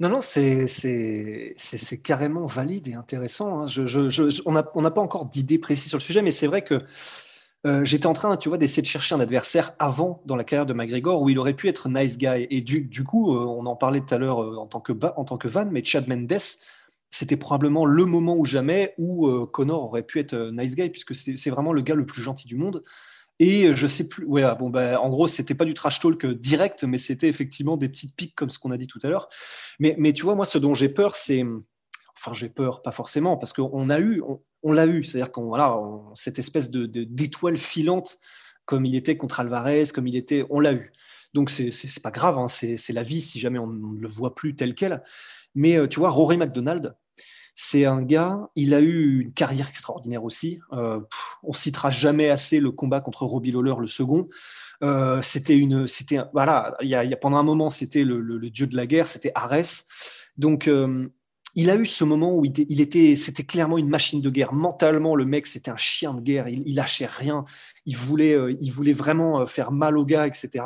Non, 0.00 0.08
non, 0.08 0.20
c'est 0.22 1.54
carrément 2.02 2.46
valide 2.46 2.88
et 2.88 2.94
intéressant. 2.94 3.66
Hein. 3.66 3.86
On 4.46 4.52
n'a 4.52 4.90
pas 4.90 5.00
encore 5.00 5.26
d'idée 5.26 5.58
précise 5.58 5.88
sur 5.88 5.98
le 5.98 6.02
sujet, 6.02 6.22
mais 6.22 6.30
c'est 6.30 6.46
vrai 6.46 6.62
que 6.62 6.80
euh, 7.64 7.84
j'étais 7.84 8.06
en 8.06 8.12
train, 8.12 8.36
tu 8.36 8.48
vois, 8.48 8.58
d'essayer 8.58 8.82
de 8.82 8.88
chercher 8.88 9.14
un 9.14 9.20
adversaire 9.20 9.72
avant 9.78 10.20
dans 10.26 10.34
la 10.34 10.42
carrière 10.44 10.66
de 10.66 10.72
McGregor 10.72 11.22
où 11.22 11.28
il 11.28 11.38
aurait 11.38 11.54
pu 11.54 11.68
être 11.68 11.88
nice 11.88 12.18
guy. 12.18 12.46
Et 12.50 12.60
du, 12.60 12.82
du 12.82 13.04
coup, 13.04 13.36
euh, 13.36 13.44
on 13.44 13.66
en 13.66 13.76
parlait 13.76 14.00
tout 14.00 14.14
à 14.14 14.18
l'heure 14.18 14.42
euh, 14.42 14.56
en 14.56 14.66
tant 14.66 14.80
que 14.80 14.92
en 15.16 15.24
tant 15.24 15.38
que 15.38 15.48
van, 15.48 15.66
mais 15.70 15.84
Chad 15.84 16.08
Mendes, 16.08 16.40
c'était 17.10 17.36
probablement 17.36 17.86
le 17.86 18.04
moment 18.04 18.36
ou 18.36 18.44
jamais 18.46 18.94
où 18.98 19.28
Connor 19.46 19.84
aurait 19.84 20.02
pu 20.02 20.18
être 20.18 20.50
nice 20.50 20.74
guy 20.74 20.88
puisque 20.88 21.14
c'est 21.14 21.50
vraiment 21.50 21.74
le 21.74 21.82
gars 21.82 21.94
le 21.94 22.06
plus 22.06 22.22
gentil 22.22 22.46
du 22.46 22.56
monde. 22.56 22.82
Et 23.38 23.72
je 23.74 23.86
sais 23.86 24.08
plus, 24.08 24.24
ouais, 24.24 24.42
bon, 24.58 24.70
bah, 24.70 25.00
en 25.00 25.10
gros, 25.10 25.28
c'était 25.28 25.54
pas 25.54 25.64
du 25.64 25.74
trash 25.74 26.00
talk 26.00 26.24
direct, 26.26 26.84
mais 26.84 26.98
c'était 26.98 27.28
effectivement 27.28 27.76
des 27.76 27.88
petites 27.88 28.16
piques 28.16 28.34
comme 28.34 28.48
ce 28.50 28.58
qu'on 28.58 28.70
a 28.70 28.78
dit 28.78 28.86
tout 28.86 29.00
à 29.02 29.08
l'heure. 29.08 29.28
Mais, 29.78 29.94
mais 29.98 30.12
tu 30.14 30.22
vois, 30.22 30.34
moi, 30.34 30.46
ce 30.46 30.58
dont 30.58 30.74
j'ai 30.74 30.88
peur, 30.88 31.14
c'est, 31.16 31.44
enfin, 32.24 32.34
j'ai 32.34 32.48
peur, 32.48 32.82
pas 32.82 32.92
forcément, 32.92 33.36
parce 33.36 33.52
qu'on 33.52 33.90
a 33.90 33.98
eu, 33.98 34.22
on 34.62 34.72
l'a 34.72 34.86
eu, 34.86 35.02
c'est-à-dire 35.02 35.32
qu'on 35.32 35.46
voilà, 35.46 35.76
cette 36.14 36.38
espèce 36.38 36.70
de 36.70 36.86
d'étoile 36.86 37.56
filante 37.56 38.18
comme 38.64 38.86
il 38.86 38.94
était 38.94 39.16
contre 39.16 39.40
Alvarez, 39.40 39.86
comme 39.92 40.06
il 40.06 40.16
était, 40.16 40.46
on 40.50 40.60
l'a 40.60 40.72
eu. 40.72 40.92
Donc 41.34 41.50
c'est 41.50 42.02
pas 42.02 42.10
grave, 42.10 42.38
hein, 42.38 42.48
c'est 42.48 42.92
la 42.92 43.02
vie 43.02 43.22
si 43.22 43.40
jamais 43.40 43.58
on 43.58 43.66
ne 43.66 44.00
le 44.00 44.08
voit 44.08 44.34
plus 44.34 44.54
tel 44.54 44.74
quel. 44.74 45.02
Mais 45.54 45.76
euh, 45.76 45.88
tu 45.88 45.98
vois, 45.98 46.10
Rory 46.10 46.36
McDonald, 46.36 46.94
C'est 47.54 47.84
un 47.84 48.02
gars, 48.02 48.48
il 48.54 48.72
a 48.74 48.80
eu 48.80 49.20
une 49.20 49.32
carrière 49.32 49.68
extraordinaire 49.68 50.24
aussi. 50.24 50.60
Euh, 50.72 51.00
on 51.42 51.52
citera 51.52 51.90
jamais 51.90 52.30
assez 52.30 52.60
le 52.60 52.70
combat 52.70 53.00
contre 53.00 53.24
Robbie 53.26 53.52
Lawler, 53.52 53.74
le 53.80 53.86
second. 53.86 54.28
Euh, 54.82 55.22
c'était 55.22 55.56
une, 55.56 55.86
c'était 55.86 56.18
voilà, 56.32 56.76
il 56.80 56.88
y, 56.88 56.94
a, 56.94 57.16
pendant 57.16 57.36
un 57.38 57.42
moment 57.42 57.70
c'était 57.70 58.04
le, 58.04 58.50
dieu 58.50 58.66
de 58.66 58.76
la 58.76 58.86
guerre, 58.86 59.06
c'était 59.06 59.32
Arès. 59.34 59.86
Donc 60.36 60.68
euh, 60.68 61.08
il 61.54 61.70
a 61.70 61.76
eu 61.76 61.86
ce 61.86 62.04
moment 62.04 62.34
où 62.34 62.44
il 62.44 62.80
était, 62.80 63.16
c'était 63.16 63.44
clairement 63.44 63.78
une 63.78 63.88
machine 63.88 64.20
de 64.20 64.30
guerre. 64.30 64.52
Mentalement, 64.52 65.14
le 65.14 65.24
mec, 65.24 65.46
c'était 65.46 65.70
un 65.70 65.76
chien 65.76 66.14
de 66.14 66.20
guerre. 66.20 66.48
Il, 66.48 66.74
lâchait 66.74 67.06
rien. 67.06 67.44
Il 67.86 67.96
voulait, 67.96 68.34
euh, 68.34 68.56
il 68.60 68.70
voulait 68.72 68.92
vraiment 68.92 69.44
faire 69.46 69.72
mal 69.72 69.98
au 69.98 70.04
gars, 70.04 70.26
etc. 70.26 70.64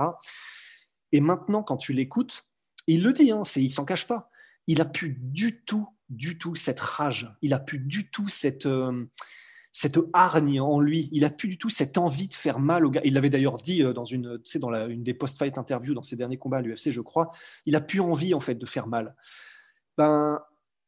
Et 1.13 1.21
maintenant, 1.21 1.63
quand 1.63 1.77
tu 1.77 1.93
l'écoutes, 1.93 2.45
il 2.87 3.03
le 3.03 3.13
dit, 3.13 3.31
hein, 3.33 3.43
c'est, 3.45 3.63
il 3.63 3.71
s'en 3.71 3.85
cache 3.85 4.07
pas. 4.07 4.31
Il 4.67 4.81
a 4.81 4.85
pu 4.85 5.17
du 5.21 5.63
tout 5.65 5.89
du 6.09 6.39
tout 6.39 6.55
cette 6.55 6.81
rage, 6.81 7.31
il 7.43 7.55
a 7.55 7.59
plus 7.59 7.79
du 7.79 8.11
tout 8.11 8.29
cette, 8.29 8.67
euh, 8.67 9.07
cette 9.73 9.99
hargne 10.13 10.61
en 10.61 10.81
lui, 10.81 11.09
il 11.13 11.25
a 11.25 11.31
plus 11.31 11.49
du 11.49 11.59
tout 11.59 11.69
cette 11.69 11.99
envie 11.99 12.29
de 12.29 12.35
faire 12.35 12.59
mal 12.59 12.85
au 12.87 12.91
gars. 12.91 13.01
Il 13.05 13.15
l'avait 13.15 13.31
d'ailleurs 13.31 13.57
dit 13.57 13.83
euh, 13.83 13.93
dans 13.93 14.05
une, 14.05 14.39
dans 14.57 14.89
une 14.89 15.03
des 15.03 15.15
post-fight 15.15 15.59
interviews 15.59 15.95
dans 15.95 16.03
ses 16.03 16.17
derniers 16.17 16.39
combats 16.39 16.59
à 16.59 16.63
l'UFC, 16.63 16.91
je 16.91 17.01
crois, 17.01 17.31
il 17.67 17.77
a 17.77 17.81
plus 17.81 18.01
envie 18.01 18.35
en 18.35 18.41
fait 18.41 18.55
de 18.55 18.67
faire 18.67 18.87
mal. 18.87 19.17
Ben, 19.99 20.41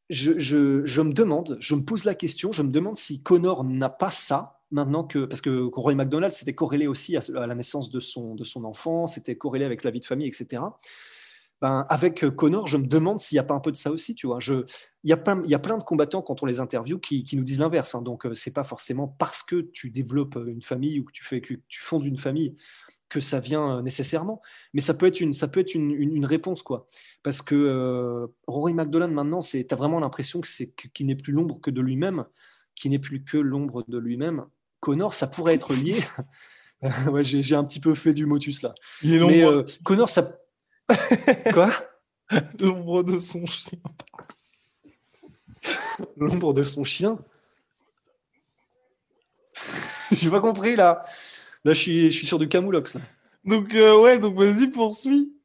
je, 0.09 1.01
me 1.01 1.13
demande, 1.13 1.57
je 1.59 1.75
me 1.75 1.81
pose 1.81 2.03
la 2.03 2.15
question, 2.15 2.51
je 2.51 2.63
me 2.63 2.71
demande 2.71 2.97
si 2.97 3.21
Connor 3.21 3.63
n'a 3.63 3.89
pas 3.89 4.11
ça 4.11 4.61
maintenant 4.71 5.03
que 5.03 5.25
parce 5.25 5.41
que 5.41 5.69
Roy 5.73 5.95
McDonald 5.95 6.31
c'était 6.31 6.53
corrélé 6.53 6.85
aussi 6.85 7.17
à, 7.17 7.21
la 7.47 7.55
naissance 7.55 7.89
de 7.89 7.99
son 7.99 8.35
de 8.35 8.43
son 8.43 8.63
enfant, 8.65 9.07
c'était 9.07 9.35
corrélé 9.35 9.65
avec 9.65 9.83
la 9.83 9.91
vie 9.91 9.99
de 9.99 10.05
famille, 10.05 10.27
etc 10.27 10.61
ben, 11.61 11.85
avec 11.89 12.25
Connor, 12.35 12.67
je 12.67 12.77
me 12.77 12.85
demande 12.85 13.19
s'il 13.19 13.35
n'y 13.35 13.39
a 13.39 13.43
pas 13.43 13.53
un 13.53 13.59
peu 13.59 13.71
de 13.71 13.77
ça 13.77 13.91
aussi. 13.91 14.15
Tu 14.15 14.27
vois, 14.27 14.39
je, 14.39 14.63
il 15.03 15.09
y 15.09 15.13
a 15.13 15.17
plein, 15.17 15.41
il 15.43 15.49
y 15.49 15.55
a 15.55 15.59
plein 15.59 15.77
de 15.77 15.83
combattants 15.83 16.21
quand 16.21 16.41
on 16.41 16.45
les 16.45 16.59
interviewe 16.59 16.99
qui, 16.99 17.23
qui 17.23 17.35
nous 17.35 17.43
disent 17.43 17.59
l'inverse. 17.59 17.95
Hein. 17.95 18.01
donc, 18.01 18.25
euh, 18.25 18.33
c'est 18.33 18.53
pas 18.53 18.63
forcément 18.63 19.07
parce 19.07 19.43
que 19.43 19.61
tu 19.73 19.91
développes 19.91 20.37
une 20.47 20.61
famille 20.61 20.99
ou 20.99 21.03
que 21.03 21.11
tu 21.11 21.23
fais, 21.23 21.41
que 21.41 21.55
tu 21.67 21.81
fondes 21.81 22.05
une 22.05 22.17
famille 22.17 22.55
que 23.09 23.19
ça 23.19 23.39
vient 23.39 23.81
nécessairement. 23.81 24.41
Mais 24.73 24.81
ça 24.81 24.93
peut 24.93 25.07
être 25.07 25.19
une, 25.19 25.33
ça 25.33 25.47
peut 25.47 25.59
être 25.59 25.73
une, 25.73 25.91
une, 25.91 26.25
réponse 26.25 26.63
quoi. 26.63 26.85
Parce 27.23 27.41
que 27.41 28.29
Rory 28.47 28.73
McDonald 28.73 29.13
maintenant, 29.13 29.41
c'est, 29.41 29.73
as 29.73 29.75
vraiment 29.75 29.99
l'impression 29.99 30.41
que 30.41 30.47
c'est 30.47 30.71
qu'il 30.93 31.07
n'est 31.07 31.15
plus 31.15 31.33
l'ombre 31.33 31.59
que 31.59 31.71
de 31.71 31.81
lui-même, 31.81 32.25
qu'il 32.75 32.91
n'est 32.91 32.99
plus 32.99 33.23
que 33.23 33.37
l'ombre 33.37 33.83
de 33.87 33.97
lui-même. 33.97 34.45
Connor, 34.79 35.13
ça 35.13 35.27
pourrait 35.27 35.55
être 35.55 35.73
lié. 35.73 36.01
ouais, 37.11 37.23
j'ai, 37.23 37.55
un 37.55 37.63
petit 37.63 37.79
peu 37.79 37.95
fait 37.95 38.13
du 38.13 38.25
motus 38.25 38.61
là. 38.61 38.73
Mais 39.03 39.43
Connor, 39.83 40.09
ça 40.09 40.39
Quoi? 41.53 41.71
L'ombre 42.59 43.03
de 43.03 43.19
son 43.19 43.45
chien. 43.45 43.79
L'ombre 46.17 46.53
de 46.53 46.63
son 46.63 46.83
chien? 46.83 47.19
J'ai 50.11 50.29
pas 50.29 50.41
compris 50.41 50.75
là. 50.75 51.03
Là, 51.65 51.73
je 51.73 51.79
suis, 51.79 52.11
je 52.11 52.17
suis 52.17 52.27
sur 52.27 52.39
du 52.39 52.47
camoulox. 52.47 52.97
Donc, 53.45 53.73
euh, 53.75 53.99
ouais, 53.99 54.19
donc 54.19 54.37
vas-y, 54.37 54.67
poursuis. 54.67 55.35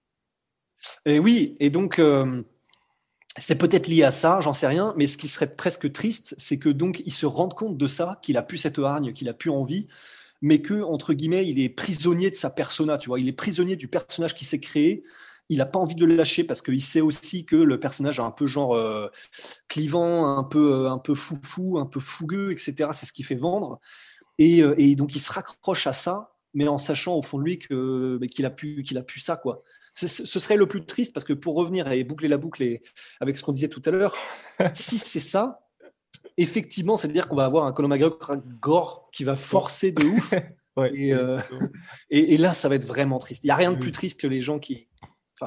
Et 1.06 1.18
oui, 1.18 1.56
et 1.60 1.70
donc, 1.70 1.98
euh, 1.98 2.42
c'est 3.38 3.56
peut-être 3.56 3.88
lié 3.88 4.04
à 4.04 4.10
ça, 4.10 4.38
j'en 4.40 4.52
sais 4.52 4.66
rien, 4.66 4.94
mais 4.96 5.06
ce 5.06 5.18
qui 5.18 5.28
serait 5.28 5.54
presque 5.54 5.90
triste, 5.92 6.34
c'est 6.38 6.58
que 6.58 6.68
donc 6.68 7.02
il 7.04 7.12
se 7.12 7.26
rende 7.26 7.54
compte 7.54 7.76
de 7.76 7.86
ça, 7.86 8.18
qu'il 8.22 8.36
a 8.36 8.42
plus 8.42 8.58
cette 8.58 8.78
hargne, 8.78 9.12
qu'il 9.12 9.28
a 9.28 9.34
plus 9.34 9.50
envie, 9.50 9.86
mais 10.42 10.60
que, 10.60 10.82
entre 10.82 11.14
guillemets, 11.14 11.46
il 11.48 11.60
est 11.60 11.68
prisonnier 11.68 12.30
de 12.30 12.36
sa 12.36 12.50
persona, 12.50 12.98
tu 12.98 13.08
vois, 13.08 13.18
il 13.18 13.28
est 13.28 13.32
prisonnier 13.32 13.76
du 13.76 13.88
personnage 13.88 14.34
qui 14.34 14.44
s'est 14.44 14.60
créé, 14.60 15.04
il 15.48 15.58
n'a 15.58 15.66
pas 15.66 15.78
envie 15.78 15.94
de 15.94 16.04
le 16.06 16.14
lâcher 16.14 16.44
parce 16.44 16.62
qu'il 16.62 16.82
sait 16.82 17.00
aussi 17.00 17.44
que 17.44 17.56
le 17.56 17.78
personnage 17.78 18.18
est 18.18 18.22
un 18.22 18.30
peu 18.30 18.46
genre 18.46 18.74
euh, 18.74 19.08
clivant, 19.68 20.38
un 20.38 20.44
peu, 20.44 20.88
un 20.88 20.98
peu 20.98 21.14
foufou, 21.14 21.78
un 21.78 21.86
peu 21.86 22.00
fougueux, 22.00 22.50
etc. 22.52 22.90
C'est 22.92 23.06
ce 23.06 23.12
qui 23.12 23.22
fait 23.22 23.34
vendre. 23.34 23.78
Euh, 24.40 24.74
et, 24.78 24.96
donc 24.96 25.14
il 25.14 25.20
se 25.20 25.32
raccroche 25.32 25.86
à 25.86 25.92
ça, 25.92 26.32
mais 26.54 26.66
en 26.68 26.78
sachant 26.78 27.14
au 27.14 27.22
fond 27.22 27.38
de 27.38 27.44
lui 27.44 27.58
que, 27.58 28.18
qu'il 28.26 28.46
a 28.46 28.50
pu, 28.50 28.82
qu'il 28.82 28.98
a 28.98 29.02
pu 29.02 29.20
ça 29.20 29.36
quoi. 29.36 29.62
Ce, 29.94 30.06
serait 30.08 30.56
le 30.56 30.66
plus 30.66 30.84
triste 30.84 31.14
parce 31.14 31.24
que 31.24 31.32
pour 31.32 31.54
revenir 31.54 31.90
et 31.92 32.02
boucler 32.02 32.26
la 32.26 32.36
boucle 32.36 32.80
avec 33.20 33.38
ce 33.38 33.44
qu'on 33.44 33.52
disait 33.52 33.68
tout 33.68 33.82
à 33.84 33.90
l'heure, 33.92 34.16
si 34.74 34.98
c'est 34.98 35.20
ça, 35.20 35.60
effectivement, 36.36 36.96
c'est-à-dire 36.96 37.28
qu'on 37.28 37.36
va 37.36 37.44
avoir 37.44 37.64
un 37.64 37.72
Conor 37.72 37.90
McGregor 37.90 39.08
qui 39.12 39.22
va 39.22 39.36
forcer 39.36 39.92
de 39.92 40.04
ouf. 40.04 40.34
et, 40.90 41.14
et, 42.10 42.36
là, 42.38 42.54
ça 42.54 42.68
va 42.68 42.74
être 42.74 42.84
vraiment 42.84 43.18
triste. 43.18 43.44
Il 43.44 43.46
n'y 43.46 43.52
a 43.52 43.56
rien 43.56 43.70
de 43.70 43.78
plus 43.78 43.92
triste 43.92 44.18
que 44.18 44.26
les 44.26 44.40
gens 44.40 44.58
qui, 44.58 44.88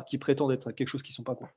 qui 0.08 0.18
prétendent 0.18 0.54
être 0.54 0.72
quelque 0.72 0.88
chose 0.88 1.04
qui 1.04 1.12
ne 1.12 1.16
sont 1.16 1.24
pas. 1.24 1.36
Quoi. 1.36 1.50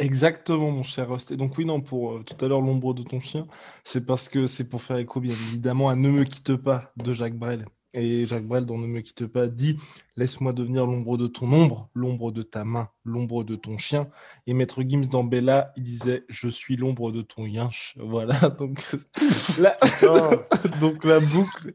Exactement, 0.00 0.70
mon 0.70 0.82
cher 0.82 1.08
Rust. 1.08 1.30
Et 1.32 1.36
donc, 1.36 1.56
oui, 1.58 1.64
non, 1.64 1.80
pour 1.80 2.12
euh, 2.18 2.22
tout 2.24 2.44
à 2.44 2.48
l'heure, 2.48 2.60
l'ombre 2.60 2.94
de 2.94 3.02
ton 3.02 3.20
chien, 3.20 3.46
c'est 3.84 4.04
parce 4.06 4.28
que 4.28 4.46
c'est 4.46 4.68
pour 4.68 4.82
faire 4.82 4.96
écho, 4.98 5.20
bien 5.20 5.32
évidemment, 5.32 5.88
à 5.88 5.96
Ne 5.96 6.10
me 6.10 6.24
quitte 6.24 6.56
pas 6.56 6.92
de 6.96 7.12
Jacques 7.12 7.36
Brel. 7.38 7.66
Et 7.94 8.26
Jacques 8.26 8.46
Brel, 8.46 8.66
dans 8.66 8.76
Ne 8.76 8.86
me 8.86 9.00
quitte 9.00 9.26
pas, 9.26 9.48
dit 9.48 9.78
Laisse-moi 10.16 10.52
devenir 10.52 10.84
l'ombre 10.84 11.16
de 11.16 11.26
ton 11.26 11.50
ombre, 11.52 11.88
l'ombre 11.94 12.32
de 12.32 12.42
ta 12.42 12.64
main, 12.64 12.90
l'ombre 13.04 13.44
de 13.44 13.56
ton 13.56 13.78
chien. 13.78 14.08
Et 14.46 14.52
Maître 14.52 14.82
Gims 14.82 15.08
dans 15.10 15.24
Bella, 15.24 15.72
il 15.76 15.84
disait 15.84 16.24
Je 16.28 16.48
suis 16.48 16.76
l'ombre 16.76 17.12
de 17.12 17.22
ton 17.22 17.46
yinche. 17.46 17.94
Voilà, 17.98 18.34
donc 18.58 18.84
la, 19.58 19.76
donc 20.80 21.04
la 21.04 21.20
boucle. 21.20 21.72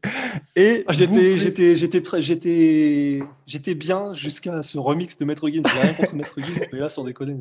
Et 0.54 0.84
ah, 0.86 0.92
j'étais, 0.92 1.36
j'étais, 1.36 1.74
j'étais, 1.74 2.02
j'étais, 2.20 3.22
j'étais 3.46 3.74
bien 3.74 4.14
jusqu'à 4.14 4.62
ce 4.62 4.78
remix 4.78 5.18
de 5.18 5.24
Maître 5.24 5.48
Gims. 5.48 5.62
rien 5.66 5.94
contre 5.94 6.14
Maître 6.14 6.40
Gims, 6.40 6.66
mais 6.72 6.78
là, 6.78 6.88
sans 6.88 7.02
déconner. 7.02 7.36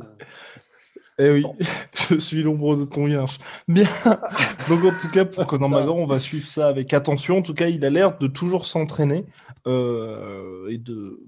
Eh 1.20 1.32
oui, 1.32 1.46
je 2.10 2.20
suis 2.20 2.44
l'ombre 2.44 2.76
de 2.76 2.86
ton 2.86 3.08
yinche. 3.08 3.38
Bien. 3.68 3.88
Donc 4.06 4.84
en 4.84 5.02
tout 5.02 5.12
cas, 5.14 5.26
pour 5.26 5.46
Conan 5.46 5.70
McGregor, 5.70 5.98
on 5.98 6.08
va 6.08 6.20
suivre 6.20 6.48
ça 6.48 6.68
avec 6.68 6.94
attention. 6.94 7.38
En 7.38 7.42
tout 7.42 7.54
cas, 7.54 7.68
il 7.68 7.84
a 7.86 7.90
l'air 7.90 8.18
de 8.18 8.28
toujours 8.28 8.66
s'entraîner 8.66 9.26
euh, 9.68 10.68
et 10.70 10.78
de 10.78 11.20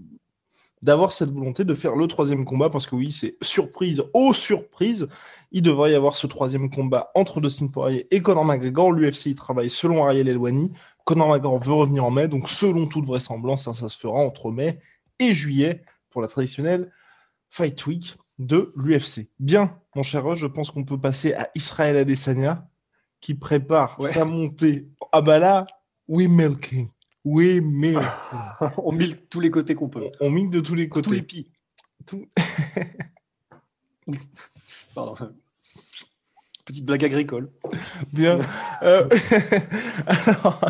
d'avoir 0.82 1.12
cette 1.12 1.32
volonté 1.32 1.64
de 1.64 1.74
faire 1.74 1.96
le 1.96 2.06
troisième 2.06 2.46
combat 2.46 2.70
parce 2.70 2.86
que 2.86 2.96
oui, 2.96 3.12
c'est 3.12 3.38
surprise, 3.42 4.04
oh 4.14 4.36
surprise, 4.36 5.08
il 5.52 5.64
devrait 5.64 5.92
y 5.92 5.96
avoir 5.96 6.16
ce 6.16 6.28
troisième 6.28 6.70
combat 6.70 7.10
entre 7.16 7.42
Dustin 7.42 7.68
Poirier 7.68 8.08
et 8.12 8.22
Conor 8.22 8.46
McGregor. 8.46 8.92
L'UFC 8.92 9.28
il 9.28 9.36
travaille 9.36 9.72
selon 9.72 10.06
Ariel 10.06 10.28
Elwani. 10.28 10.72
Conor 11.04 11.30
McGregor 11.30 11.58
veut 11.58 11.74
revenir 11.74 12.06
en 12.06 12.12
mai, 12.12 12.28
donc 12.28 12.50
selon 12.50 12.86
toute 12.86 13.06
vraisemblance, 13.06 13.68
hein, 13.68 13.74
ça 13.74 13.90
se 13.90 13.98
fera 13.98 14.20
entre 14.20 14.52
mai 14.52 14.80
et 15.18 15.34
juillet 15.34 15.82
pour 16.12 16.22
la 16.22 16.28
traditionnelle 16.28 16.92
Fight 17.50 17.84
Week 17.88 18.16
de 18.40 18.74
l'UFC. 18.76 19.30
Bien, 19.40 19.80
mon 19.96 20.04
cher 20.04 20.24
Roche, 20.24 20.40
je 20.40 20.48
pense 20.48 20.72
qu'on 20.72 20.84
peut 20.84 21.00
passer 21.00 21.34
à 21.34 21.50
Israël 21.56 21.96
Adesanya 21.98 22.68
qui 23.22 23.34
prépare 23.34 23.98
sa 24.02 24.26
montée. 24.26 24.90
Ah 25.12 25.22
bah 25.22 25.40
là, 25.40 25.66
we 26.08 26.28
milking. 26.28 26.90
We 27.24 27.62
milking. 27.62 28.02
on 28.78 28.92
milk 28.92 29.30
tous 29.30 29.40
les 29.40 29.50
côtés 29.50 29.74
qu'on 29.76 29.90
peut. 29.90 30.12
On, 30.20 30.30
milk 30.30 30.52
de 30.52 30.60
tous 30.60 30.76
les 30.76 30.90
côtés. 30.90 31.04
Tous 31.04 31.14
les 31.14 31.24
pis. 31.24 31.52
Pardon. 34.94 35.34
Petite 36.66 36.86
blague 36.86 37.06
agricole. 37.06 37.50
Bien. 38.14 38.40
euh... 38.84 39.10
Alors... 40.06 40.62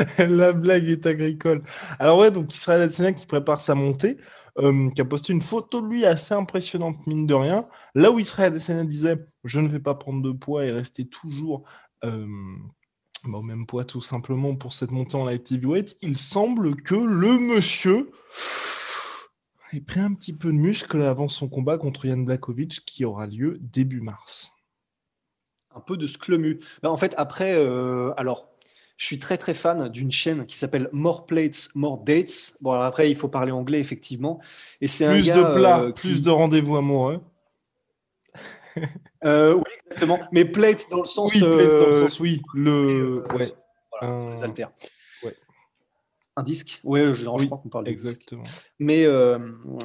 La 0.18 0.52
blague 0.52 0.88
est 0.88 1.06
agricole. 1.06 1.62
Alors 1.98 2.18
ouais, 2.18 2.30
donc 2.30 2.54
Israël 2.54 2.82
Adesanya 2.82 3.12
qui 3.12 3.26
prépare 3.26 3.60
sa 3.60 3.74
montée, 3.74 4.18
euh, 4.58 4.90
qui 4.90 5.00
a 5.00 5.04
posté 5.04 5.32
une 5.32 5.42
photo 5.42 5.80
de 5.80 5.86
lui 5.86 6.04
assez 6.04 6.34
impressionnante, 6.34 7.06
mine 7.06 7.26
de 7.26 7.34
rien. 7.34 7.66
Là 7.94 8.10
où 8.10 8.18
Israël 8.18 8.48
Adesanya 8.48 8.84
disait 8.84 9.18
«Je 9.44 9.60
ne 9.60 9.68
vais 9.68 9.80
pas 9.80 9.94
prendre 9.94 10.22
de 10.22 10.32
poids 10.32 10.64
et 10.64 10.72
rester 10.72 11.06
toujours 11.06 11.64
euh, 12.04 12.26
bah, 13.26 13.38
au 13.38 13.42
même 13.42 13.66
poids 13.66 13.84
tout 13.84 14.00
simplement 14.00 14.56
pour 14.56 14.74
cette 14.74 14.90
montée 14.90 15.16
en 15.16 15.24
light 15.24 15.50
heavyweight», 15.50 15.96
il 16.02 16.16
semble 16.16 16.76
que 16.76 16.94
le 16.94 17.38
monsieur 17.38 18.10
ait 19.72 19.80
pris 19.80 20.00
un 20.00 20.14
petit 20.14 20.32
peu 20.32 20.48
de 20.48 20.56
muscle 20.56 21.00
avant 21.02 21.28
son 21.28 21.48
combat 21.48 21.78
contre 21.78 22.06
Jan 22.06 22.18
Blakovic 22.18 22.84
qui 22.84 23.04
aura 23.04 23.26
lieu 23.26 23.58
début 23.60 24.00
mars. 24.00 24.52
Un 25.72 25.80
peu 25.80 25.96
de 25.96 26.06
sclemu. 26.06 26.58
Bah, 26.82 26.90
en 26.90 26.96
fait, 26.96 27.14
après, 27.16 27.54
euh, 27.54 28.12
alors 28.16 28.50
je 29.00 29.06
suis 29.06 29.18
très 29.18 29.38
très 29.38 29.54
fan 29.54 29.88
d'une 29.88 30.12
chaîne 30.12 30.44
qui 30.44 30.58
s'appelle 30.58 30.90
More 30.92 31.24
Plates, 31.24 31.70
More 31.74 31.96
Dates. 32.04 32.52
Bon, 32.60 32.72
alors 32.72 32.84
après, 32.84 33.08
il 33.10 33.16
faut 33.16 33.28
parler 33.28 33.50
anglais, 33.50 33.80
effectivement. 33.80 34.40
Et 34.82 34.88
c'est 34.88 35.08
plus 35.08 35.26
de 35.26 35.54
plats, 35.54 35.84
euh, 35.84 35.92
plus 35.92 36.20
de 36.20 36.28
rendez-vous 36.28 36.76
amoureux. 36.76 37.22
euh, 39.24 39.54
oui, 39.54 39.62
exactement. 39.86 40.20
Mais 40.32 40.44
plates 40.44 40.90
dans 40.90 41.00
le 41.00 41.06
sens. 41.06 41.32
Oui, 41.32 41.40
plates 41.40 41.50
dans 41.50 41.56
le 41.56 41.94
euh, 41.94 42.08
sens, 42.08 42.20
oui. 42.20 42.42
Le. 42.52 43.24
ouais. 43.34 43.50
Voilà, 44.02 44.34
les 44.34 44.44
altères. 44.44 44.70
Un 46.40 46.42
disque 46.42 46.80
Oui, 46.84 47.00
je, 47.12 47.24
crois 47.24 47.58
qu'on 47.58 47.68
parle 47.68 47.88
Exactement. 47.88 48.42
Mais 48.78 49.04
euh, 49.04 49.38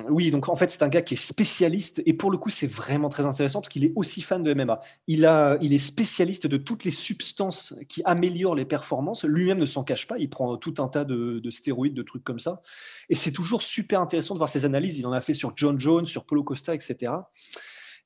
oui, 0.09 0.31
donc 0.31 0.47
en 0.47 0.55
fait, 0.55 0.69
c'est 0.69 0.83
un 0.83 0.89
gars 0.89 1.01
qui 1.01 1.15
est 1.15 1.17
spécialiste 1.17 2.01
et 2.05 2.13
pour 2.13 2.31
le 2.31 2.37
coup, 2.37 2.49
c'est 2.49 2.71
vraiment 2.71 3.09
très 3.09 3.25
intéressant 3.25 3.59
parce 3.59 3.69
qu'il 3.69 3.83
est 3.83 3.91
aussi 3.95 4.21
fan 4.21 4.41
de 4.41 4.53
MMA. 4.53 4.79
Il, 5.07 5.25
a, 5.25 5.57
il 5.61 5.73
est 5.73 5.77
spécialiste 5.77 6.47
de 6.47 6.57
toutes 6.57 6.85
les 6.85 6.91
substances 6.91 7.75
qui 7.89 8.01
améliorent 8.05 8.55
les 8.55 8.65
performances. 8.65 9.25
Lui-même 9.25 9.57
ne 9.57 9.65
s'en 9.65 9.83
cache 9.83 10.07
pas. 10.07 10.17
Il 10.17 10.29
prend 10.29 10.55
tout 10.57 10.75
un 10.77 10.87
tas 10.87 11.03
de, 11.03 11.49
stéroïdes, 11.49 11.93
de 11.93 12.03
trucs 12.03 12.23
comme 12.23 12.39
ça. 12.39 12.61
Et 13.09 13.15
c'est 13.15 13.31
toujours 13.31 13.61
super 13.61 13.99
intéressant 13.99 14.33
de 14.35 14.39
voir 14.39 14.49
ses 14.49 14.63
analyses. 14.63 14.97
Il 14.97 15.05
en 15.05 15.11
a 15.11 15.21
fait 15.21 15.33
sur 15.33 15.53
John 15.55 15.79
Jones, 15.79 16.05
sur 16.05 16.25
Polo 16.25 16.43
Costa, 16.43 16.73
etc. 16.73 17.11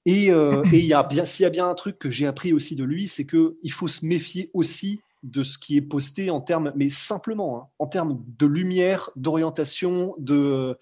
Et 0.05 0.31
euh, 0.31 0.63
il 0.71 0.85
y 0.85 0.93
a 0.93 1.03
bien, 1.03 1.25
s'il 1.25 1.43
y 1.43 1.47
a 1.47 1.49
bien 1.49 1.69
un 1.69 1.75
truc 1.75 1.99
que 1.99 2.09
j'ai 2.09 2.25
appris 2.25 2.53
aussi 2.53 2.75
de 2.75 2.83
lui, 2.83 3.07
c'est 3.07 3.25
que 3.25 3.57
il 3.63 3.71
faut 3.71 3.87
se 3.87 4.05
méfier 4.05 4.49
aussi 4.53 5.01
de 5.23 5.43
ce 5.43 5.57
qui 5.57 5.77
est 5.77 5.81
posté 5.81 6.29
en 6.29 6.41
termes, 6.41 6.71
mais 6.75 6.89
simplement, 6.89 7.57
hein, 7.57 7.67
en 7.79 7.87
termes 7.87 8.23
de 8.37 8.45
lumière, 8.45 9.09
d'orientation, 9.15 10.15
de 10.17 10.77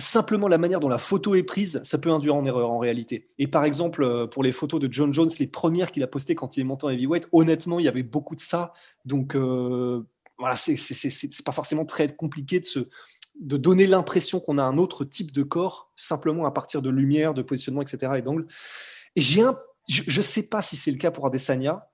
simplement 0.00 0.48
la 0.48 0.58
manière 0.58 0.80
dont 0.80 0.88
la 0.88 0.98
photo 0.98 1.34
est 1.34 1.42
prise, 1.42 1.80
ça 1.84 1.98
peut 1.98 2.10
induire 2.10 2.34
en 2.34 2.44
erreur 2.44 2.70
en 2.70 2.78
réalité. 2.78 3.26
Et 3.38 3.46
par 3.46 3.64
exemple, 3.64 4.02
euh, 4.02 4.26
pour 4.26 4.42
les 4.42 4.52
photos 4.52 4.80
de 4.80 4.88
John 4.90 5.12
Jones, 5.12 5.30
les 5.38 5.46
premières 5.46 5.92
qu'il 5.92 6.02
a 6.02 6.06
postées 6.06 6.34
quand 6.34 6.56
il 6.56 6.60
est 6.60 6.64
monté 6.64 6.86
en 6.86 6.88
heavyweight, 6.88 7.28
honnêtement, 7.32 7.78
il 7.78 7.84
y 7.84 7.88
avait 7.88 8.02
beaucoup 8.02 8.34
de 8.34 8.40
ça. 8.40 8.72
Donc 9.04 9.34
euh, 9.34 10.02
voilà, 10.38 10.56
c'est 10.56 11.44
pas 11.44 11.52
forcément 11.52 11.84
très 11.84 12.08
compliqué 12.08 12.60
de 12.60 12.64
se 12.64 12.88
de 13.38 13.56
donner 13.56 13.86
l'impression 13.86 14.40
qu'on 14.40 14.58
a 14.58 14.62
un 14.62 14.76
autre 14.76 15.04
type 15.04 15.32
de 15.32 15.42
corps 15.42 15.90
simplement 15.96 16.44
à 16.44 16.50
partir 16.50 16.82
de 16.82 16.90
lumière, 16.90 17.32
de 17.32 17.42
positionnement, 17.42 17.80
etc. 17.80 18.14
et 18.18 18.22
d'angle. 18.22 18.46
Et 19.16 19.20
j'ai 19.20 19.42
un, 19.42 19.56
je 19.88 20.14
ne 20.14 20.22
sais 20.22 20.42
pas 20.48 20.60
si 20.60 20.76
c'est 20.76 20.90
le 20.90 20.98
cas 20.98 21.10
pour 21.10 21.26
Adesanya, 21.26 21.88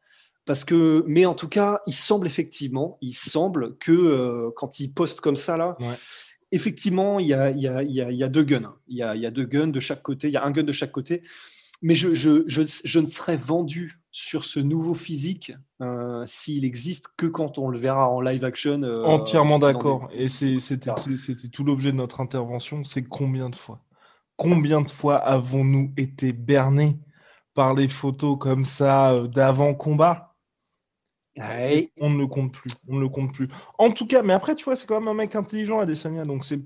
parce 0.46 0.64
que, 0.64 1.04
mais 1.06 1.26
en 1.26 1.34
tout 1.34 1.48
cas, 1.48 1.80
il 1.86 1.92
semble 1.92 2.26
effectivement, 2.26 2.98
il 3.02 3.12
semble 3.12 3.76
que 3.78 3.92
euh, 3.92 4.50
quand 4.54 4.78
il 4.78 4.94
poste 4.94 5.20
comme 5.20 5.36
ça 5.36 5.56
là, 5.56 5.76
effectivement, 6.52 7.18
il 7.18 7.26
y 7.26 7.34
a, 7.34 7.50
y, 7.50 7.66
a, 7.66 7.82
y 7.82 8.22
a, 8.22 8.28
deux 8.28 8.44
guns. 8.44 8.74
Il 8.86 8.96
y 8.96 9.02
a, 9.02 9.16
il 9.16 9.20
y 9.20 9.26
a 9.26 9.32
deux 9.32 9.44
guns 9.44 9.66
de 9.66 9.80
chaque 9.80 10.02
côté. 10.02 10.28
Il 10.28 10.32
y 10.32 10.36
a 10.36 10.44
un 10.44 10.52
gun 10.52 10.62
de 10.62 10.72
chaque 10.72 10.92
côté. 10.92 11.22
Mais 11.82 11.94
je, 11.94 12.14
je, 12.14 12.44
je, 12.46 12.62
je 12.84 12.98
ne 13.00 13.06
serais 13.06 13.36
vendu 13.36 14.00
sur 14.12 14.44
ce 14.44 14.60
nouveau 14.60 14.94
physique 14.94 15.52
euh, 15.82 16.22
s'il 16.24 16.64
existe 16.64 17.08
que 17.16 17.26
quand 17.26 17.58
on 17.58 17.68
le 17.68 17.76
verra 17.76 18.08
en 18.08 18.20
live 18.20 18.44
action. 18.44 18.82
Euh, 18.82 19.02
Entièrement 19.04 19.58
d'accord. 19.58 20.08
Et 20.12 20.28
c'était 20.28 20.92
tout 21.52 21.64
l'objet 21.64 21.90
de 21.90 21.96
notre 21.96 22.20
intervention. 22.20 22.84
C'est 22.84 23.02
combien 23.02 23.50
de 23.50 23.56
fois 23.56 23.82
Combien 24.36 24.80
de 24.80 24.90
fois 24.90 25.16
avons-nous 25.16 25.92
été 25.96 26.32
bernés 26.32 27.00
par 27.52 27.74
les 27.74 27.88
photos 27.88 28.38
comme 28.38 28.64
ça 28.64 29.22
d'avant 29.28 29.74
combat 29.74 30.25
on 31.38 32.10
ne 32.10 32.18
le 32.18 32.26
compte 32.26 32.52
plus. 32.52 32.70
On 32.88 32.96
ne 32.96 33.00
le 33.00 33.08
compte 33.08 33.32
plus. 33.32 33.48
En 33.78 33.90
tout 33.90 34.06
cas, 34.06 34.22
mais 34.22 34.32
après, 34.32 34.54
tu 34.54 34.64
vois, 34.64 34.76
c'est 34.76 34.86
quand 34.86 34.98
même 34.98 35.08
un 35.08 35.14
mec 35.14 35.34
intelligent, 35.34 35.80
Adesanya. 35.80 36.24
Donc, 36.24 36.44
c'est 36.44 36.60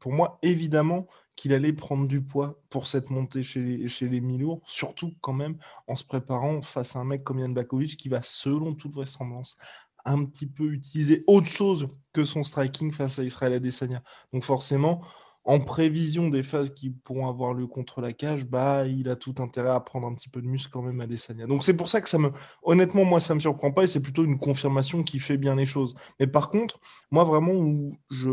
pour 0.00 0.12
moi, 0.12 0.38
évidemment, 0.42 1.06
qu'il 1.36 1.54
allait 1.54 1.72
prendre 1.72 2.06
du 2.06 2.22
poids 2.22 2.60
pour 2.68 2.86
cette 2.86 3.10
montée 3.10 3.42
chez 3.42 3.60
les, 3.60 3.88
chez 3.88 4.08
les 4.08 4.20
mi-lourds, 4.20 4.60
surtout 4.66 5.12
quand 5.20 5.32
même 5.32 5.56
en 5.88 5.96
se 5.96 6.04
préparant 6.04 6.60
face 6.60 6.94
à 6.94 6.98
un 6.98 7.04
mec 7.04 7.24
comme 7.24 7.40
Jan 7.40 7.48
Bakovic 7.48 7.96
qui 7.96 8.08
va, 8.08 8.20
selon 8.22 8.74
toute 8.74 8.92
vraisemblance, 8.92 9.56
un 10.04 10.24
petit 10.24 10.46
peu 10.46 10.72
utiliser 10.72 11.24
autre 11.26 11.46
chose 11.46 11.88
que 12.12 12.24
son 12.24 12.42
striking 12.42 12.92
face 12.92 13.18
à 13.18 13.24
Israël 13.24 13.54
Adesanya. 13.54 14.02
Donc, 14.32 14.44
forcément, 14.44 15.02
en 15.44 15.58
prévision 15.58 16.28
des 16.28 16.42
phases 16.42 16.70
qui 16.74 16.90
pourront 16.90 17.28
avoir 17.28 17.54
lieu 17.54 17.66
contre 17.66 18.00
la 18.00 18.12
cage, 18.12 18.44
bah, 18.44 18.86
il 18.86 19.08
a 19.08 19.16
tout 19.16 19.34
intérêt 19.38 19.70
à 19.70 19.80
prendre 19.80 20.06
un 20.06 20.14
petit 20.14 20.28
peu 20.28 20.40
de 20.40 20.46
muscle 20.46 20.70
quand 20.72 20.82
même 20.82 21.00
à 21.00 21.06
Desania. 21.06 21.46
Donc 21.46 21.64
c'est 21.64 21.76
pour 21.76 21.88
ça 21.88 22.00
que 22.00 22.08
ça 22.08 22.18
me, 22.18 22.30
honnêtement, 22.62 23.04
moi 23.04 23.20
ça 23.20 23.34
me 23.34 23.40
surprend 23.40 23.72
pas 23.72 23.84
et 23.84 23.86
c'est 23.86 24.02
plutôt 24.02 24.24
une 24.24 24.38
confirmation 24.38 25.02
qui 25.02 25.18
fait 25.18 25.36
bien 25.36 25.56
les 25.56 25.66
choses. 25.66 25.94
Mais 26.20 26.26
par 26.26 26.48
contre, 26.48 26.80
moi 27.10 27.24
vraiment 27.24 27.52
où 27.52 27.96
je, 28.10 28.30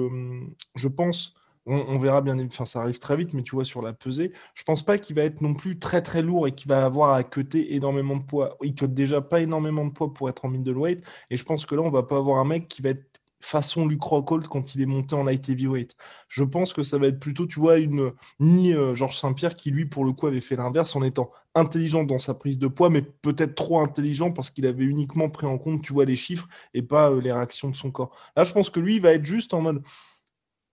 je 0.76 0.88
pense, 0.88 1.34
on, 1.66 2.00
verra 2.00 2.22
bien, 2.22 2.40
enfin 2.46 2.66
ça 2.66 2.82
arrive 2.82 3.00
très 3.00 3.16
vite, 3.16 3.34
mais 3.34 3.44
tu 3.44 3.56
vois 3.56 3.66
sur 3.66 3.82
la 3.82 3.94
pesée, 3.94 4.34
je 4.56 4.64
pense 4.64 4.84
pas 4.84 4.98
qu'il 4.98 5.16
va 5.16 5.24
être 5.24 5.42
non 5.42 5.54
plus 5.54 5.78
très 5.78 6.02
très 6.02 6.22
lourd 6.22 6.48
et 6.48 6.54
qu'il 6.54 6.68
va 6.68 6.84
avoir 6.84 7.14
à 7.14 7.24
cuter 7.24 7.76
énormément 7.76 8.18
de 8.18 8.24
poids. 8.24 8.58
Il 8.64 8.74
cote 8.76 8.94
déjà 8.94 9.22
pas 9.22 9.42
énormément 9.42 9.86
de 9.86 9.92
poids 9.92 10.14
pour 10.14 10.30
être 10.30 10.46
en 10.46 10.50
middleweight 10.50 11.06
et 11.30 11.38
je 11.38 11.44
pense 11.44 11.66
que 11.66 11.76
là 11.76 11.82
on 11.82 11.92
va 11.92 12.04
pas 12.04 12.18
avoir 12.18 12.40
un 12.40 12.46
mec 12.46 12.68
qui 12.68 12.82
va 12.82 12.90
être 12.90 13.19
façon 13.42 13.88
Luke 13.88 14.04
Rockhold 14.04 14.48
quand 14.48 14.76
il 14.76 14.82
est 14.82 14.86
monté 14.86 15.16
en 15.16 15.24
light 15.24 15.48
heavyweight. 15.50 15.96
Je 16.28 16.44
pense 16.44 16.74
que 16.74 16.84
ça 16.84 16.98
va 16.98 17.08
être 17.08 17.20
plutôt, 17.20 17.46
tu 17.46 17.60
vois, 17.60 17.78
une 17.78 18.12
ni 18.40 18.74
euh, 18.74 18.96
Georges 18.96 19.18
Saint-Pierre 19.18 19.56
qui 19.56 19.72
lui 19.72 19.86
pour 19.86 20.06
le 20.06 20.12
coup 20.12 20.28
avait 20.28 20.42
fait 20.42 20.56
l'inverse 20.56 20.96
en 20.96 21.04
étant 21.04 21.32
intelligent 21.56 22.04
dans 22.04 22.20
sa 22.20 22.34
prise 22.34 22.60
de 22.60 22.68
poids, 22.68 22.90
mais 22.90 23.02
peut-être 23.02 23.56
trop 23.56 23.80
intelligent 23.82 24.32
parce 24.32 24.50
qu'il 24.50 24.66
avait 24.66 24.84
uniquement 24.84 25.30
pris 25.30 25.48
en 25.48 25.58
compte, 25.58 25.82
tu 25.82 25.94
vois, 25.94 26.06
les 26.06 26.16
chiffres 26.16 26.48
et 26.74 26.82
pas 26.82 27.10
euh, 27.12 27.22
les 27.22 27.32
réactions 27.32 27.70
de 27.70 27.76
son 27.76 27.92
corps. 27.92 28.16
Là, 28.36 28.44
je 28.44 28.54
pense 28.54 28.70
que 28.70 28.80
lui 28.80 28.96
il 28.96 29.02
va 29.02 29.14
être 29.14 29.26
juste 29.26 29.54
en 29.54 29.62
mode 29.62 29.82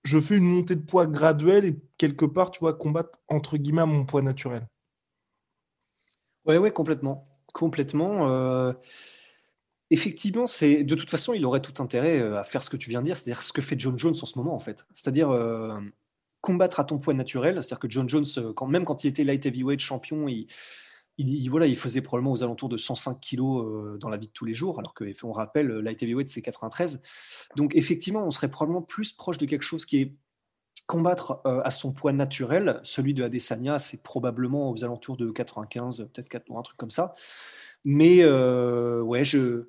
je 0.07 0.21
fais 0.21 0.37
une 0.37 0.45
montée 0.45 0.77
de 0.77 0.83
poids 0.83 1.07
graduelle 1.07 1.65
et 1.65 1.77
quelque 1.99 2.25
part, 2.25 2.53
tu 2.53 2.61
vois, 2.61 2.75
combattre 2.75 3.19
entre 3.29 3.57
guillemets 3.57 3.85
mon 3.87 4.05
poids 4.05 4.23
naturel. 4.23 4.67
Ouais, 6.45 6.59
ouais, 6.59 6.71
complètement, 6.71 7.29
complètement. 7.53 8.31
Euh, 8.31 8.73
Effectivement, 9.91 10.49
c'est 10.49 10.83
de 10.83 10.95
toute 10.97 11.11
façon, 11.11 11.33
il 11.33 11.45
aurait 11.47 11.63
tout 11.63 11.81
intérêt 11.81 12.19
euh, 12.19 12.39
à 12.39 12.45
faire 12.45 12.63
ce 12.63 12.71
que 12.71 12.77
tu 12.77 12.91
viens 12.91 13.01
de 13.01 13.07
dire, 13.07 13.17
c'est-à-dire 13.17 13.43
ce 13.43 13.53
que 13.53 13.63
fait 13.63 13.79
John 13.79 13.97
Jones 13.97 14.17
en 14.21 14.27
ce 14.27 14.37
moment, 14.37 14.55
en 14.55 14.59
fait. 14.59 14.85
C'est-à-dire 14.93 15.31
euh, 15.31 15.79
combattre 16.41 16.81
à 16.81 16.85
ton 16.85 16.99
poids 16.99 17.15
naturel. 17.15 17.55
C'est-à-dire 17.55 17.79
que 17.79 17.89
John 17.89 18.09
Jones, 18.09 18.27
euh, 18.39 18.53
quand, 18.53 18.67
même 18.67 18.85
quand 18.85 19.05
il 19.05 19.09
était 19.09 19.23
light 19.23 19.47
heavyweight 19.47 19.79
champion, 19.79 20.27
il, 20.27 20.49
il, 21.19 21.49
voilà, 21.49 21.67
il 21.67 21.77
faisait 21.77 22.01
probablement 22.01 22.33
aux 22.33 22.43
alentours 22.43 22.69
de 22.69 22.77
105 22.77 23.21
kilos 23.21 23.99
dans 24.01 24.09
la 24.09 24.17
vie 24.17 24.27
de 24.27 24.33
tous 24.33 24.45
les 24.45 24.55
jours, 24.55 24.81
alors 24.81 24.93
qu'on 24.93 25.33
rappelle, 25.33 25.69
light 25.69 26.03
heavyweight, 26.03 26.29
c'est 26.29 26.43
93. 26.43 27.01
Donc, 27.55 27.75
effectivement, 27.77 28.27
on 28.27 28.33
serait 28.33 28.51
probablement 28.51 28.83
plus 28.83 29.13
proche 29.13 29.39
de 29.39 29.47
quelque 29.47 29.63
chose 29.63 29.87
qui 29.87 29.99
est 29.99 30.17
combattre 30.87 31.41
à 31.45 31.71
son 31.71 31.93
poids 31.93 32.13
naturel. 32.13 32.81
Celui 32.83 33.15
de 33.15 33.25
Adesanya, 33.25 33.79
c'est 33.79 34.03
probablement 34.03 34.71
aux 34.71 34.85
alentours 34.85 35.17
de 35.17 35.31
95, 35.31 36.09
peut-être 36.13 36.29
4, 36.29 36.53
un 36.55 36.63
truc 36.63 36.77
comme 36.77 36.91
ça. 36.91 37.15
Mais 37.87 38.23
ouais, 38.27 39.25
je 39.25 39.69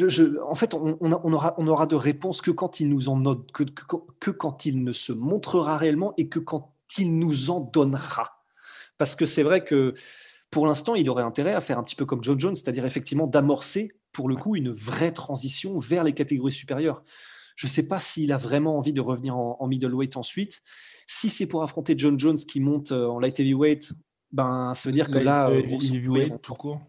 en 0.00 0.54
fait, 0.54 0.74
on, 0.74 1.32
aura, 1.32 1.54
on 1.58 1.68
aura 1.68 1.86
de 1.86 1.96
réponses 1.96 2.40
que 2.40 2.50
quand 2.50 2.80
il 2.80 2.88
nous 2.88 3.08
en 3.08 3.18
note, 3.18 3.52
que, 3.52 3.64
que, 3.64 4.30
quand 4.30 4.64
il 4.64 4.84
ne 4.84 4.92
se 4.92 5.12
montrera 5.12 5.76
réellement 5.76 6.14
et 6.16 6.28
que 6.28 6.38
quand 6.38 6.74
il 6.98 7.18
nous 7.18 7.50
en 7.50 7.60
donnera. 7.60 8.42
Parce 8.96 9.14
que 9.14 9.26
c'est 9.26 9.42
vrai 9.42 9.64
que 9.64 9.94
pour 10.50 10.66
l'instant, 10.66 10.94
il 10.94 11.08
aurait 11.10 11.22
intérêt 11.22 11.52
à 11.52 11.60
faire 11.60 11.78
un 11.78 11.82
petit 11.82 11.96
peu 11.96 12.06
comme 12.06 12.22
John 12.22 12.40
Jones, 12.40 12.54
c'est-à-dire 12.54 12.86
effectivement 12.86 13.26
d'amorcer 13.26 13.92
pour 14.12 14.28
le 14.28 14.36
coup 14.36 14.56
une 14.56 14.70
vraie 14.70 15.12
transition 15.12 15.78
vers 15.78 16.04
les 16.04 16.12
catégories 16.12 16.52
supérieures. 16.52 17.02
Je 17.56 17.66
ne 17.66 17.70
sais 17.70 17.86
pas 17.86 17.98
s'il 17.98 18.32
a 18.32 18.38
vraiment 18.38 18.78
envie 18.78 18.92
de 18.92 19.00
revenir 19.00 19.36
en, 19.36 19.66
middleweight 19.66 20.16
ensuite. 20.16 20.62
Si 21.06 21.28
c'est 21.28 21.46
pour 21.46 21.62
affronter 21.62 21.94
John 21.98 22.18
Jones 22.18 22.38
qui 22.38 22.60
monte 22.60 22.92
euh, 22.92 23.06
en 23.06 23.18
light 23.18 23.38
heavyweight, 23.38 23.92
ben 24.30 24.72
ça 24.74 24.88
veut 24.88 24.94
dire 24.94 25.10
que 25.10 25.18
là, 25.18 25.50
euh, 25.50 25.60
heavyweight 25.60 26.40
tout 26.40 26.54
court. 26.54 26.80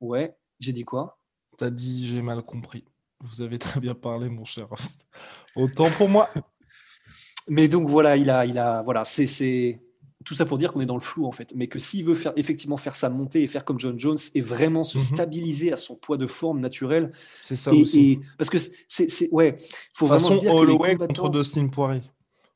Ouais, 0.00 0.36
j'ai 0.60 0.72
dit 0.72 0.84
quoi? 0.84 1.21
T'as 1.62 1.70
dit 1.70 2.08
j'ai 2.08 2.22
mal 2.22 2.42
compris. 2.42 2.82
Vous 3.20 3.40
avez 3.40 3.56
très 3.56 3.78
bien 3.78 3.94
parlé, 3.94 4.28
mon 4.28 4.44
cher 4.44 4.66
host. 4.72 5.06
Autant 5.54 5.88
pour 5.90 6.08
moi. 6.08 6.28
Mais 7.48 7.68
donc 7.68 7.88
voilà, 7.88 8.16
il 8.16 8.30
a, 8.30 8.44
il 8.46 8.58
a, 8.58 8.82
voilà, 8.82 9.04
c'est 9.04 9.80
tout 10.24 10.34
ça 10.34 10.44
pour 10.44 10.58
dire 10.58 10.72
qu'on 10.72 10.80
est 10.80 10.86
dans 10.86 10.96
le 10.96 11.00
flou 11.00 11.24
en 11.24 11.30
fait, 11.30 11.52
mais 11.54 11.68
que 11.68 11.78
s'il 11.78 12.04
veut 12.04 12.16
faire 12.16 12.32
effectivement 12.34 12.76
faire 12.76 12.96
sa 12.96 13.10
montée 13.10 13.42
et 13.42 13.46
faire 13.46 13.64
comme 13.64 13.78
John 13.78 13.96
Jones 13.96 14.18
et 14.34 14.40
vraiment 14.40 14.82
se 14.82 14.98
mhm. 14.98 15.04
stabiliser 15.04 15.72
à 15.72 15.76
son 15.76 15.94
poids 15.94 16.16
de 16.16 16.26
forme 16.26 16.58
naturel, 16.58 17.12
c'est 17.42 17.54
ça 17.54 17.72
aussi. 17.72 18.18
parce 18.38 18.50
que 18.50 18.58
c'est, 18.58 19.28
ouais, 19.30 19.54
faut 19.92 20.06
vraiment 20.06 20.30
se 20.30 20.38
dire 20.40 20.52
Holloway 20.52 20.96
contre 20.96 21.28
Dustin 21.28 21.68
Poirier, 21.68 22.02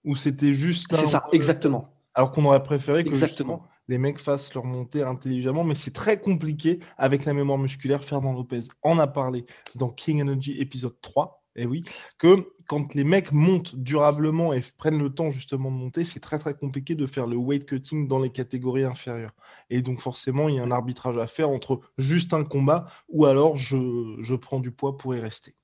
où 0.04 0.16
c'était 0.16 0.52
juste. 0.52 0.92
C'est 0.92 1.06
ça, 1.06 1.26
exactement. 1.32 1.95
Alors 2.16 2.32
qu'on 2.32 2.46
aurait 2.46 2.62
préféré 2.62 3.04
que 3.04 3.10
Exactement. 3.10 3.62
les 3.88 3.98
mecs 3.98 4.18
fassent 4.18 4.54
leur 4.54 4.64
montée 4.64 5.02
intelligemment, 5.02 5.64
mais 5.64 5.74
c'est 5.74 5.92
très 5.92 6.18
compliqué 6.18 6.80
avec 6.96 7.26
la 7.26 7.34
mémoire 7.34 7.58
musculaire. 7.58 8.02
Fernand 8.02 8.32
Lopez 8.32 8.60
en 8.82 8.98
a 8.98 9.06
parlé 9.06 9.44
dans 9.74 9.90
King 9.90 10.22
Energy 10.22 10.58
épisode 10.58 10.98
3. 11.02 11.42
Et 11.58 11.62
eh 11.62 11.66
oui, 11.66 11.84
que 12.18 12.52
quand 12.66 12.94
les 12.94 13.04
mecs 13.04 13.32
montent 13.32 13.76
durablement 13.76 14.52
et 14.52 14.60
prennent 14.76 14.98
le 14.98 15.10
temps 15.10 15.30
justement 15.30 15.70
de 15.70 15.76
monter, 15.76 16.04
c'est 16.04 16.20
très 16.20 16.38
très 16.38 16.54
compliqué 16.54 16.94
de 16.94 17.06
faire 17.06 17.26
le 17.26 17.36
weight 17.36 17.66
cutting 17.66 18.08
dans 18.08 18.18
les 18.18 18.30
catégories 18.30 18.84
inférieures. 18.84 19.34
Et 19.70 19.80
donc 19.80 20.00
forcément, 20.00 20.48
il 20.48 20.56
y 20.56 20.58
a 20.58 20.62
un 20.62 20.70
arbitrage 20.70 21.16
à 21.16 21.26
faire 21.26 21.50
entre 21.50 21.80
juste 21.96 22.34
un 22.34 22.44
combat 22.44 22.86
ou 23.08 23.24
alors 23.26 23.56
je, 23.56 24.16
je 24.20 24.34
prends 24.34 24.60
du 24.60 24.70
poids 24.70 24.96
pour 24.98 25.14
y 25.14 25.20
rester. 25.20 25.54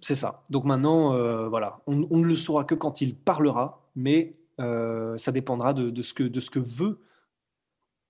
C'est 0.00 0.14
ça. 0.14 0.42
Donc 0.50 0.64
maintenant, 0.64 1.14
euh, 1.14 1.48
voilà, 1.48 1.80
on, 1.86 2.06
on, 2.10 2.18
ne 2.18 2.26
le 2.26 2.34
saura 2.34 2.64
que 2.64 2.74
quand 2.74 3.00
il 3.00 3.16
parlera, 3.16 3.88
mais 3.94 4.37
euh, 4.60 5.16
ça 5.16 5.32
dépendra 5.32 5.74
de, 5.74 6.02
ce 6.02 6.12
que, 6.12 6.24
de 6.24 6.40
ce 6.40 6.50
que 6.50 6.58
veut 6.58 7.00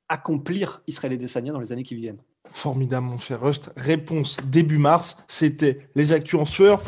accomplir 0.08 0.82
Israël 0.86 1.12
et 1.12 1.18
Dessania 1.18 1.52
dans 1.52 1.60
les 1.60 1.72
années 1.72 1.84
qui 1.84 1.94
viennent. 1.94 2.22
Formidable, 2.50 3.06
mon 3.06 3.18
cher 3.18 3.40
Rust. 3.40 3.70
Réponse 3.76 4.38
début 4.44 4.78
mars, 4.78 5.16
c'était 5.28 5.90
les 5.94 6.12
actus 6.12 6.40
en 6.40 6.46
sueur. 6.46 6.82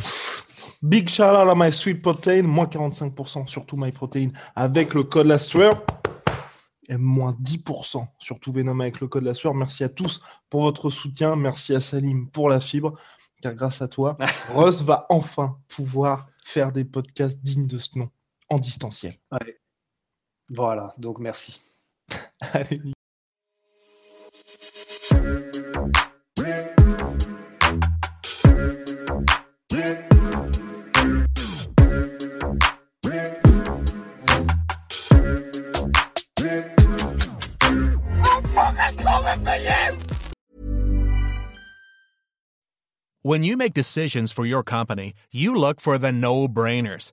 Big 0.83 1.09
shout 1.11 1.25
out 1.25 1.49
à 1.49 1.55
My 1.55 1.71
Sweet 1.71 2.01
Protein, 2.01 2.43
moins 2.43 2.65
45% 2.65 3.47
sur 3.47 3.67
tout 3.67 3.77
My 3.77 3.93
Protein 3.93 4.31
avec 4.57 4.95
le 4.95 5.03
code 5.03 5.27
la 5.27 5.39
sueur. 5.39 5.85
Et 6.89 6.97
moins 6.97 7.37
10% 7.41 8.05
sur 8.19 8.41
tout 8.41 8.53
Venom 8.53 8.81
avec 8.81 9.01
le 9.01 9.07
code 9.07 9.23
la 9.25 9.35
sueur. 9.35 9.55
Merci 9.55 9.85
à 9.85 9.89
tous 9.89 10.21
pour 10.49 10.63
votre 10.63 10.91
soutien. 10.91 11.37
Merci 11.37 11.75
à 11.75 11.81
Salim 11.81 12.29
pour 12.29 12.49
la 12.49 12.59
fibre. 12.59 12.99
Car 13.43 13.55
grâce 13.55 13.83
à 13.83 13.89
toi, 13.89 14.17
Rust 14.55 14.83
va 14.83 15.07
enfin 15.11 15.59
pouvoir 15.69 16.27
faire 16.43 16.73
des 16.73 16.85
podcasts 16.85 17.39
dignes 17.43 17.67
de 17.67 17.79
ce 17.79 17.99
nom 17.99 18.11
en 18.51 18.59
distanciel. 18.59 19.15
Voilà, 20.51 20.93
donc 20.99 21.19
merci. 21.21 21.59
Allez, 22.41 22.81
When 43.23 43.45
you 43.45 43.57
make 43.57 43.75
decisions 43.75 44.33
for 44.33 44.45
your 44.45 44.65
company, 44.65 45.13
you 45.31 45.55
look 45.55 45.81
for 45.81 45.99
the 45.99 46.11
no 46.11 46.49
brainers. 46.49 47.13